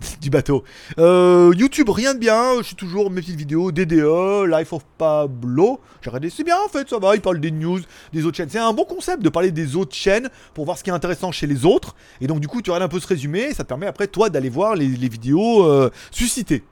du 0.20 0.30
bateau. 0.30 0.64
Euh, 0.98 1.52
YouTube, 1.56 1.88
rien 1.90 2.14
de 2.14 2.18
bien. 2.18 2.58
Je 2.58 2.62
suis 2.62 2.76
toujours 2.76 3.10
mes 3.10 3.20
petites 3.20 3.36
vidéos. 3.36 3.72
DDE, 3.72 4.46
Life 4.48 4.72
of 4.72 4.84
Pablo. 4.96 5.80
J'ai 6.02 6.10
regardé, 6.10 6.30
c'est 6.30 6.44
bien 6.44 6.56
en 6.64 6.68
fait, 6.68 6.88
ça 6.88 6.98
va. 6.98 7.14
Il 7.14 7.20
parle 7.20 7.40
des 7.40 7.50
news, 7.50 7.80
des 8.12 8.24
autres 8.24 8.36
chaînes. 8.36 8.48
C'est 8.50 8.58
un 8.58 8.72
bon 8.72 8.84
concept 8.84 9.22
de 9.22 9.28
parler 9.28 9.50
des 9.50 9.76
autres 9.76 9.94
chaînes 9.94 10.28
pour 10.54 10.64
voir 10.64 10.78
ce 10.78 10.84
qui 10.84 10.90
est 10.90 10.92
intéressant 10.92 11.32
chez 11.32 11.46
les 11.46 11.64
autres. 11.64 11.94
Et 12.20 12.26
donc, 12.26 12.40
du 12.40 12.48
coup, 12.48 12.62
tu 12.62 12.70
regardes 12.70 12.90
un 12.90 12.94
peu 12.94 13.00
ce 13.00 13.06
résumé. 13.06 13.40
Et 13.40 13.54
ça 13.54 13.64
te 13.64 13.68
permet 13.68 13.86
après, 13.86 14.06
toi, 14.06 14.30
d'aller 14.30 14.50
voir 14.50 14.74
les, 14.74 14.86
vidéos 15.08 15.64
euh, 15.64 15.90
suscitées. 16.10 16.62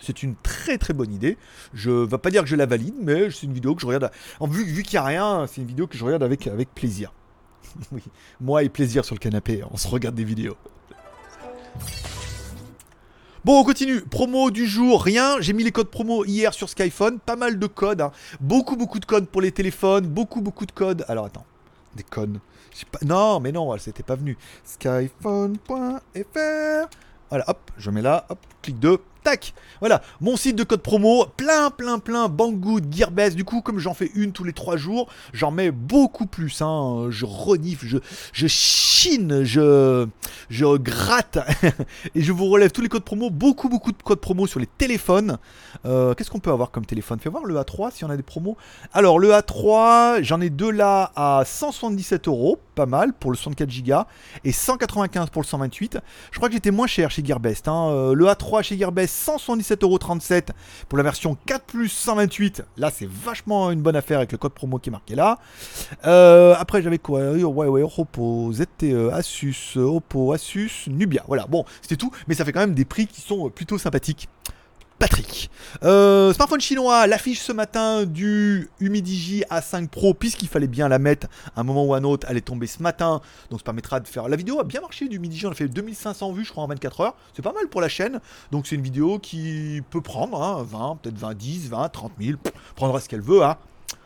C'est 0.00 0.22
une 0.22 0.34
très 0.42 0.78
très 0.78 0.94
bonne 0.94 1.12
idée. 1.12 1.36
Je 1.74 1.90
ne 1.90 2.06
vais 2.06 2.18
pas 2.18 2.30
dire 2.30 2.42
que 2.42 2.48
je 2.48 2.56
la 2.56 2.66
valide, 2.66 2.94
mais 3.00 3.30
c'est 3.30 3.46
une 3.46 3.52
vidéo 3.52 3.74
que 3.74 3.82
je 3.82 3.86
regarde. 3.86 4.10
Vu, 4.40 4.82
qu'il 4.82 4.94
n'y 4.94 4.98
a 4.98 5.04
rien, 5.04 5.46
c'est 5.46 5.60
une 5.60 5.66
vidéo 5.66 5.86
que 5.86 5.96
je 5.96 6.04
regarde 6.04 6.22
avec, 6.22 6.48
plaisir. 6.74 7.12
oui, 7.92 8.02
moi 8.40 8.62
et 8.62 8.68
plaisir 8.68 9.04
sur 9.04 9.14
le 9.14 9.20
canapé, 9.20 9.62
on 9.70 9.76
se 9.76 9.86
regarde 9.86 10.14
des 10.14 10.24
vidéos. 10.24 10.56
Bon, 13.42 13.60
on 13.60 13.64
continue. 13.64 14.02
Promo 14.02 14.50
du 14.50 14.66
jour, 14.66 15.02
rien. 15.02 15.40
J'ai 15.40 15.54
mis 15.54 15.64
les 15.64 15.72
codes 15.72 15.88
promo 15.88 16.26
hier 16.26 16.52
sur 16.52 16.68
Skyphone. 16.68 17.18
Pas 17.20 17.36
mal 17.36 17.58
de 17.58 17.66
codes. 17.66 18.02
Hein. 18.02 18.12
Beaucoup, 18.38 18.76
beaucoup 18.76 18.98
de 18.98 19.06
codes 19.06 19.26
pour 19.28 19.40
les 19.40 19.50
téléphones. 19.50 20.06
Beaucoup, 20.06 20.42
beaucoup 20.42 20.66
de 20.66 20.72
codes. 20.72 21.06
Alors, 21.08 21.24
attends. 21.24 21.46
Des 21.96 22.02
codes. 22.02 22.38
Non, 23.02 23.40
mais 23.40 23.50
non, 23.50 23.76
c'était 23.78 24.02
pas 24.02 24.16
venu. 24.16 24.36
Skyphone.fr. 24.62 25.60
Voilà, 27.30 27.48
hop, 27.48 27.70
je 27.78 27.90
mets 27.90 28.02
là. 28.02 28.26
Hop, 28.28 28.38
clic 28.60 28.78
2. 28.78 28.98
Tac 29.22 29.54
Voilà, 29.80 30.02
mon 30.20 30.36
site 30.36 30.56
de 30.56 30.64
code 30.64 30.82
promo, 30.82 31.26
plein, 31.36 31.70
plein, 31.70 31.98
plein, 31.98 32.28
Banggood, 32.28 32.92
Gearbest. 32.92 33.36
Du 33.36 33.44
coup, 33.44 33.60
comme 33.60 33.78
j'en 33.78 33.94
fais 33.94 34.10
une 34.14 34.32
tous 34.32 34.44
les 34.44 34.52
trois 34.52 34.76
jours, 34.76 35.08
j'en 35.32 35.50
mets 35.50 35.70
beaucoup 35.70 36.26
plus. 36.26 36.62
Hein. 36.62 37.08
Je 37.10 37.26
renifle, 37.26 38.00
je, 38.32 38.46
chine, 38.46 39.44
je, 39.44 40.06
je 40.48 40.76
gratte. 40.76 41.38
et 42.14 42.22
je 42.22 42.32
vous 42.32 42.46
relève 42.46 42.70
tous 42.70 42.82
les 42.82 42.88
codes 42.88 43.04
promo, 43.04 43.30
beaucoup, 43.30 43.68
beaucoup 43.68 43.92
de 43.92 44.02
codes 44.02 44.20
promo 44.20 44.46
sur 44.46 44.60
les 44.60 44.66
téléphones. 44.66 45.38
Euh, 45.84 46.14
qu'est-ce 46.14 46.30
qu'on 46.30 46.40
peut 46.40 46.50
avoir 46.50 46.70
comme 46.70 46.86
téléphone? 46.86 47.18
Fais 47.20 47.30
voir 47.30 47.44
le 47.44 47.54
A3 47.56 47.92
si 47.92 48.04
on 48.04 48.10
a 48.10 48.16
des 48.16 48.22
promos. 48.22 48.56
Alors, 48.92 49.18
le 49.18 49.30
A3, 49.30 50.22
j'en 50.22 50.40
ai 50.40 50.50
deux 50.50 50.70
là 50.70 51.12
à 51.16 51.42
177 51.44 52.28
euros, 52.28 52.58
pas 52.74 52.86
mal 52.86 53.12
pour 53.12 53.30
le 53.30 53.36
64 53.36 53.70
Go, 53.84 53.94
et 54.44 54.52
195 54.52 55.30
pour 55.30 55.42
le 55.42 55.46
128. 55.46 55.98
Je 56.30 56.36
crois 56.36 56.48
que 56.48 56.54
j'étais 56.54 56.70
moins 56.70 56.86
cher 56.86 57.10
chez 57.10 57.24
Gearbest. 57.24 57.68
Hein. 57.68 57.88
Euh, 57.90 58.14
le 58.14 58.26
A3 58.26 58.62
chez 58.62 58.76
Gearbest, 58.76 59.09
177,37€ 59.10 60.48
pour 60.88 60.96
la 60.96 61.04
version 61.04 61.36
4 61.46 61.64
plus 61.64 61.88
128. 61.88 62.62
Là, 62.76 62.90
c'est 62.94 63.08
vachement 63.08 63.70
une 63.70 63.82
bonne 63.82 63.96
affaire 63.96 64.18
avec 64.18 64.32
le 64.32 64.38
code 64.38 64.52
promo 64.52 64.78
qui 64.78 64.90
est 64.90 64.92
marqué 64.92 65.14
là. 65.14 65.38
Euh, 66.06 66.54
après, 66.58 66.82
j'avais 66.82 66.98
quoi? 66.98 67.32
Ouais, 67.32 67.82
Oppo, 67.82 68.52
ZTE, 68.52 69.10
Asus, 69.12 69.76
Oppo, 69.76 70.32
Asus, 70.32 70.88
Nubia. 70.88 71.24
Voilà, 71.26 71.46
bon, 71.46 71.64
c'était 71.82 71.96
tout. 71.96 72.10
Mais 72.28 72.34
ça 72.34 72.44
fait 72.44 72.52
quand 72.52 72.60
même 72.60 72.74
des 72.74 72.84
prix 72.84 73.06
qui 73.06 73.20
sont 73.20 73.50
plutôt 73.50 73.78
sympathiques. 73.78 74.28
Patrick. 75.00 75.50
Euh, 75.82 76.30
smartphone 76.34 76.60
chinois, 76.60 77.06
l'affiche 77.06 77.40
ce 77.40 77.52
matin 77.52 78.04
du 78.04 78.68
Humidigi 78.80 79.44
A5 79.50 79.88
Pro, 79.88 80.12
puisqu'il 80.12 80.46
fallait 80.46 80.66
bien 80.66 80.88
la 80.88 80.98
mettre 80.98 81.26
à 81.56 81.62
un 81.62 81.64
moment 81.64 81.86
ou 81.86 81.94
à 81.94 81.96
un 81.96 82.04
autre, 82.04 82.26
elle 82.28 82.36
est 82.36 82.42
tombée 82.42 82.66
ce 82.66 82.82
matin, 82.82 83.22
donc 83.48 83.60
ça 83.60 83.64
permettra 83.64 83.98
de 83.98 84.06
faire... 84.06 84.28
La 84.28 84.36
vidéo 84.36 84.60
a 84.60 84.64
bien 84.64 84.82
marché 84.82 85.08
du 85.08 85.16
Humidigi, 85.16 85.46
on 85.46 85.52
a 85.52 85.54
fait 85.54 85.68
2500 85.68 86.32
vues 86.32 86.44
je 86.44 86.50
crois 86.50 86.64
en 86.64 86.66
24 86.66 87.00
heures, 87.00 87.16
c'est 87.34 87.40
pas 87.40 87.54
mal 87.54 87.66
pour 87.68 87.80
la 87.80 87.88
chaîne, 87.88 88.20
donc 88.52 88.66
c'est 88.66 88.76
une 88.76 88.82
vidéo 88.82 89.18
qui 89.18 89.80
peut 89.88 90.02
prendre 90.02 90.62
20, 90.62 90.78
hein, 90.78 90.98
peut-être 91.02 91.16
20, 91.16 91.34
10, 91.34 91.70
20, 91.70 91.88
30 91.88 92.12
000, 92.20 92.38
prendra 92.76 93.00
ce 93.00 93.08
qu'elle 93.08 93.22
veut, 93.22 93.42
hein. 93.42 93.56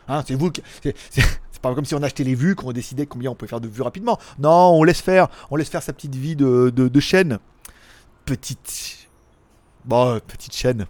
hein 0.07 0.23
c'est 0.25 0.35
vous. 0.35 0.49
C'est 0.81 1.61
pas 1.61 1.75
comme 1.75 1.83
si 1.83 1.95
on 1.95 2.03
achetait 2.03 2.23
les 2.23 2.35
vues, 2.35 2.55
qu'on 2.55 2.71
décidait 2.71 3.05
combien 3.05 3.31
on 3.31 3.35
pouvait 3.35 3.49
faire 3.49 3.59
de 3.59 3.67
vues 3.67 3.81
rapidement. 3.81 4.17
Non, 4.39 4.71
on 4.71 4.83
laisse 4.83 5.01
faire, 5.01 5.27
on 5.51 5.57
laisse 5.57 5.69
faire 5.69 5.83
sa 5.83 5.91
petite 5.91 6.15
vie 6.15 6.37
de 6.37 6.99
chaîne. 7.01 7.39
Petite 8.23 9.04
Bon, 9.85 10.19
petite 10.19 10.55
chaîne. 10.55 10.87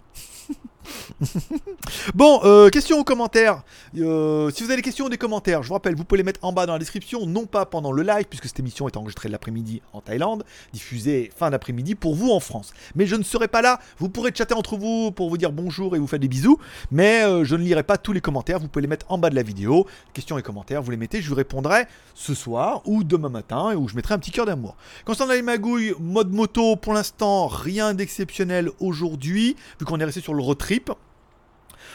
bon, 2.14 2.40
euh, 2.44 2.68
questions 2.70 2.98
ou 2.98 3.04
commentaires. 3.04 3.62
Euh, 3.96 4.50
si 4.50 4.62
vous 4.62 4.70
avez 4.70 4.76
des 4.76 4.82
questions 4.82 5.06
ou 5.06 5.08
des 5.08 5.18
commentaires, 5.18 5.62
je 5.62 5.68
vous 5.68 5.74
rappelle, 5.74 5.94
vous 5.94 6.04
pouvez 6.04 6.18
les 6.18 6.24
mettre 6.24 6.44
en 6.44 6.52
bas 6.52 6.66
dans 6.66 6.72
la 6.74 6.78
description, 6.78 7.26
non 7.26 7.46
pas 7.46 7.66
pendant 7.66 7.92
le 7.92 8.02
live, 8.02 8.26
puisque 8.28 8.46
cette 8.46 8.60
émission 8.60 8.88
est 8.88 8.96
enregistrée 8.96 9.28
l'après-midi 9.28 9.82
en 9.92 10.00
Thaïlande, 10.00 10.44
diffusée 10.72 11.30
fin 11.36 11.50
d'après-midi 11.50 11.94
pour 11.94 12.14
vous 12.14 12.30
en 12.30 12.40
France. 12.40 12.72
Mais 12.94 13.06
je 13.06 13.16
ne 13.16 13.22
serai 13.22 13.48
pas 13.48 13.62
là, 13.62 13.80
vous 13.98 14.08
pourrez 14.08 14.32
chatter 14.34 14.54
entre 14.54 14.76
vous 14.76 15.10
pour 15.10 15.28
vous 15.28 15.38
dire 15.38 15.52
bonjour 15.52 15.96
et 15.96 15.98
vous 15.98 16.06
faire 16.06 16.18
des 16.18 16.28
bisous, 16.28 16.58
mais 16.90 17.24
euh, 17.24 17.44
je 17.44 17.56
ne 17.56 17.62
lirai 17.62 17.82
pas 17.82 17.98
tous 17.98 18.12
les 18.12 18.20
commentaires, 18.20 18.58
vous 18.58 18.68
pouvez 18.68 18.82
les 18.82 18.88
mettre 18.88 19.06
en 19.08 19.18
bas 19.18 19.30
de 19.30 19.34
la 19.34 19.42
vidéo. 19.42 19.86
Questions 20.12 20.38
et 20.38 20.42
commentaires, 20.42 20.82
vous 20.82 20.90
les 20.90 20.96
mettez, 20.96 21.20
je 21.20 21.28
vous 21.28 21.34
répondrai 21.34 21.86
ce 22.14 22.34
soir 22.34 22.82
ou 22.84 23.04
demain 23.04 23.28
matin, 23.28 23.74
où 23.76 23.88
je 23.88 23.94
mettrai 23.94 24.14
un 24.14 24.18
petit 24.18 24.30
cœur 24.30 24.46
d'amour. 24.46 24.76
Concernant 25.04 25.34
les 25.34 25.42
magouilles, 25.42 25.94
mode 26.00 26.32
moto, 26.32 26.76
pour 26.76 26.92
l'instant, 26.92 27.46
rien 27.46 27.94
d'exceptionnel 27.94 28.70
aujourd'hui, 28.80 29.56
vu 29.78 29.86
qu'on 29.86 30.00
est 30.00 30.04
resté 30.04 30.20
sur 30.20 30.34
le 30.34 30.42
retrait 30.42 30.80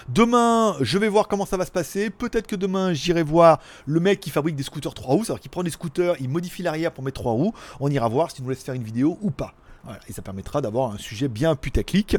Demain, 0.09 0.75
je 0.81 0.97
vais 0.97 1.07
voir 1.07 1.27
comment 1.27 1.45
ça 1.45 1.57
va 1.57 1.65
se 1.65 1.71
passer. 1.71 2.09
Peut-être 2.09 2.47
que 2.47 2.55
demain, 2.55 2.93
j'irai 2.93 3.23
voir 3.23 3.59
le 3.85 3.99
mec 3.99 4.19
qui 4.19 4.29
fabrique 4.29 4.55
des 4.55 4.63
scooters 4.63 4.93
3 4.93 5.15
roues. 5.15 5.23
C'est-à-dire 5.23 5.41
qu'il 5.41 5.51
prend 5.51 5.63
des 5.63 5.69
scooters, 5.69 6.15
il 6.19 6.29
modifie 6.29 6.63
l'arrière 6.63 6.91
pour 6.91 7.03
mettre 7.03 7.21
3 7.21 7.33
roues. 7.33 7.53
On 7.79 7.89
ira 7.89 8.07
voir 8.07 8.31
s'il 8.31 8.43
nous 8.43 8.49
laisse 8.49 8.63
faire 8.63 8.75
une 8.75 8.83
vidéo 8.83 9.17
ou 9.21 9.31
pas. 9.31 9.53
et 10.07 10.13
ça 10.13 10.21
permettra 10.21 10.61
d'avoir 10.61 10.91
un 10.91 10.97
sujet 10.97 11.27
bien 11.27 11.55
putaclic. 11.55 12.17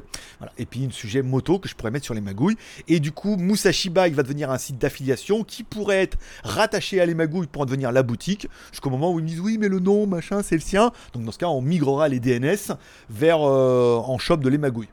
Et 0.58 0.66
puis 0.66 0.84
un 0.86 0.90
sujet 0.90 1.22
moto 1.22 1.58
que 1.58 1.68
je 1.68 1.74
pourrais 1.74 1.90
mettre 1.90 2.04
sur 2.04 2.14
les 2.14 2.20
magouilles. 2.20 2.56
Et 2.88 3.00
du 3.00 3.12
coup, 3.12 3.36
Musashi 3.36 3.90
Bike 3.90 4.14
va 4.14 4.22
devenir 4.22 4.50
un 4.50 4.58
site 4.58 4.78
d'affiliation 4.78 5.44
qui 5.44 5.62
pourrait 5.62 6.02
être 6.02 6.18
rattaché 6.44 7.00
à 7.00 7.06
les 7.06 7.14
magouilles 7.14 7.46
pour 7.46 7.62
en 7.62 7.66
devenir 7.66 7.92
la 7.92 8.02
boutique. 8.02 8.48
Jusqu'au 8.70 8.90
moment 8.90 9.12
où 9.12 9.18
ils 9.18 9.22
me 9.22 9.28
disent 9.28 9.40
oui, 9.40 9.58
mais 9.58 9.68
le 9.68 9.80
nom, 9.80 10.06
machin, 10.06 10.42
c'est 10.42 10.56
le 10.56 10.60
sien. 10.60 10.92
Donc 11.12 11.24
dans 11.24 11.32
ce 11.32 11.38
cas, 11.38 11.48
on 11.48 11.62
migrera 11.62 12.08
les 12.08 12.20
DNS 12.20 12.76
vers 13.10 13.38
euh, 13.42 13.96
en 13.96 14.18
shop 14.18 14.38
de 14.38 14.48
les 14.48 14.58
magouilles 14.58 14.88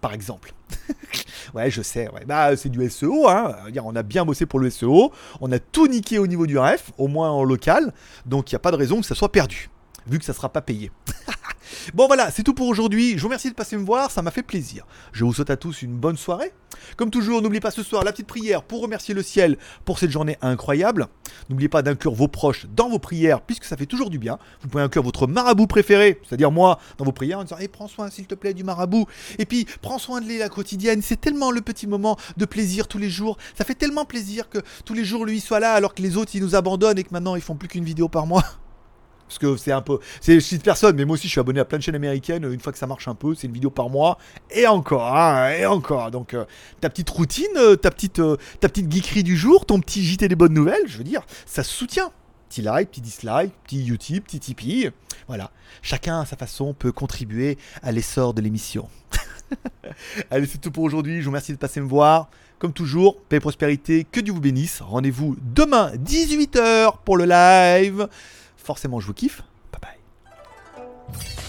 par 0.00 0.12
exemple. 0.14 0.52
ouais, 1.54 1.70
je 1.70 1.82
sais. 1.82 2.08
Bah, 2.26 2.56
c'est 2.56 2.68
du 2.68 2.88
SEO, 2.88 3.28
hein. 3.28 3.56
On 3.82 3.96
a 3.96 4.02
bien 4.02 4.24
bossé 4.24 4.46
pour 4.46 4.60
le 4.60 4.70
SEO, 4.70 5.12
on 5.40 5.52
a 5.52 5.58
tout 5.58 5.88
niqué 5.88 6.18
au 6.18 6.26
niveau 6.26 6.46
du 6.46 6.58
RF, 6.58 6.92
au 6.98 7.08
moins 7.08 7.30
en 7.30 7.44
local, 7.44 7.92
donc 8.26 8.50
il 8.50 8.54
n'y 8.54 8.56
a 8.56 8.60
pas 8.60 8.70
de 8.70 8.76
raison 8.76 9.00
que 9.00 9.06
ça 9.06 9.14
soit 9.14 9.32
perdu, 9.32 9.70
vu 10.06 10.18
que 10.18 10.24
ça 10.24 10.32
ne 10.32 10.36
sera 10.36 10.52
pas 10.52 10.62
payé. 10.62 10.90
Bon 11.94 12.06
voilà, 12.06 12.30
c'est 12.30 12.42
tout 12.42 12.54
pour 12.54 12.68
aujourd'hui. 12.68 13.12
Je 13.16 13.22
vous 13.22 13.28
remercie 13.28 13.50
de 13.50 13.54
passer 13.54 13.76
me 13.76 13.84
voir, 13.84 14.10
ça 14.10 14.22
m'a 14.22 14.30
fait 14.30 14.42
plaisir. 14.42 14.86
Je 15.12 15.24
vous 15.24 15.32
souhaite 15.32 15.50
à 15.50 15.56
tous 15.56 15.82
une 15.82 15.96
bonne 15.96 16.16
soirée. 16.16 16.52
Comme 16.96 17.10
toujours, 17.10 17.42
n'oubliez 17.42 17.60
pas 17.60 17.70
ce 17.70 17.82
soir 17.82 18.04
la 18.04 18.12
petite 18.12 18.26
prière 18.26 18.62
pour 18.62 18.82
remercier 18.82 19.14
le 19.14 19.22
ciel 19.22 19.58
pour 19.84 19.98
cette 19.98 20.10
journée 20.10 20.36
incroyable. 20.40 21.08
N'oubliez 21.48 21.68
pas 21.68 21.82
d'inclure 21.82 22.14
vos 22.14 22.28
proches 22.28 22.66
dans 22.74 22.88
vos 22.88 22.98
prières 22.98 23.40
puisque 23.40 23.64
ça 23.64 23.76
fait 23.76 23.86
toujours 23.86 24.10
du 24.10 24.18
bien. 24.18 24.38
Vous 24.62 24.68
pouvez 24.68 24.82
inclure 24.82 25.02
votre 25.02 25.26
marabout 25.26 25.66
préféré, 25.66 26.20
c'est-à-dire 26.26 26.50
moi, 26.50 26.78
dans 26.98 27.04
vos 27.04 27.12
prières 27.12 27.38
en 27.38 27.44
disant 27.44 27.58
hey, 27.58 27.68
prends 27.68 27.88
soin 27.88 28.10
s'il 28.10 28.26
te 28.26 28.34
plaît 28.34 28.54
du 28.54 28.64
marabout. 28.64 29.06
Et 29.38 29.46
puis 29.46 29.66
prends 29.82 29.98
soin 29.98 30.20
de 30.20 30.38
la 30.38 30.48
quotidienne. 30.48 31.02
C'est 31.02 31.20
tellement 31.20 31.50
le 31.50 31.60
petit 31.60 31.86
moment 31.86 32.16
de 32.36 32.44
plaisir 32.44 32.88
tous 32.88 32.98
les 32.98 33.10
jours. 33.10 33.36
Ça 33.56 33.64
fait 33.64 33.74
tellement 33.74 34.04
plaisir 34.04 34.48
que 34.48 34.58
tous 34.84 34.94
les 34.94 35.04
jours 35.04 35.24
lui 35.24 35.40
soit 35.40 35.60
là 35.60 35.72
alors 35.72 35.94
que 35.94 36.02
les 36.02 36.16
autres 36.16 36.32
ils 36.34 36.42
nous 36.42 36.54
abandonnent 36.54 36.98
et 36.98 37.04
que 37.04 37.12
maintenant 37.12 37.36
ils 37.36 37.42
font 37.42 37.56
plus 37.56 37.68
qu'une 37.68 37.84
vidéo 37.84 38.08
par 38.08 38.26
mois. 38.26 38.44
Parce 39.30 39.38
que 39.38 39.56
c'est 39.56 39.70
un 39.70 39.80
peu. 39.80 40.00
C'est 40.20 40.38
de 40.38 40.62
personne, 40.62 40.96
mais 40.96 41.04
moi 41.04 41.14
aussi 41.14 41.28
je 41.28 41.30
suis 41.30 41.40
abonné 41.40 41.60
à 41.60 41.64
plein 41.64 41.78
de 41.78 41.84
chaînes 41.84 41.94
américaines. 41.94 42.52
Une 42.52 42.58
fois 42.58 42.72
que 42.72 42.78
ça 42.78 42.88
marche 42.88 43.06
un 43.06 43.14
peu, 43.14 43.36
c'est 43.36 43.46
une 43.46 43.52
vidéo 43.52 43.70
par 43.70 43.88
mois. 43.88 44.18
Et 44.50 44.66
encore, 44.66 45.16
hein, 45.16 45.50
et 45.52 45.66
encore. 45.66 46.10
Donc 46.10 46.34
euh, 46.34 46.46
ta 46.80 46.90
petite 46.90 47.08
routine, 47.10 47.46
euh, 47.56 47.76
ta 47.76 47.92
petite, 47.92 48.18
euh, 48.18 48.36
ta 48.58 48.68
petite 48.68 48.92
geekerie 48.92 49.22
du 49.22 49.36
jour, 49.36 49.66
ton 49.66 49.78
petit 49.78 50.04
JT 50.04 50.26
des 50.26 50.34
bonnes 50.34 50.52
nouvelles, 50.52 50.82
je 50.86 50.98
veux 50.98 51.04
dire, 51.04 51.22
ça 51.46 51.62
se 51.62 51.70
soutient. 51.70 52.10
Petit 52.48 52.62
like, 52.62 52.90
petit 52.90 53.00
dislike, 53.00 53.52
petit 53.62 53.84
YouTube, 53.84 54.24
petit 54.24 54.40
Tipeee. 54.40 54.90
Voilà. 55.28 55.52
Chacun 55.80 56.22
à 56.22 56.26
sa 56.26 56.34
façon 56.34 56.74
peut 56.74 56.90
contribuer 56.90 57.56
à 57.84 57.92
l'essor 57.92 58.34
de 58.34 58.40
l'émission. 58.40 58.88
Allez, 60.32 60.46
c'est 60.46 60.58
tout 60.58 60.72
pour 60.72 60.82
aujourd'hui. 60.82 61.20
Je 61.20 61.26
vous 61.26 61.30
remercie 61.30 61.52
de 61.52 61.58
passer 61.58 61.80
me 61.80 61.86
voir. 61.86 62.30
Comme 62.58 62.72
toujours, 62.72 63.22
paix 63.22 63.36
et 63.36 63.40
prospérité, 63.40 64.04
que 64.10 64.18
Dieu 64.18 64.34
vous 64.34 64.40
bénisse. 64.40 64.80
Rendez-vous 64.80 65.36
demain, 65.40 65.92
18h 65.94 66.94
pour 67.04 67.16
le 67.16 67.26
live 67.26 68.08
forcément 68.62 69.00
je 69.00 69.06
vous 69.06 69.14
kiffe. 69.14 69.42
Bye 69.72 69.80
bye. 69.82 71.40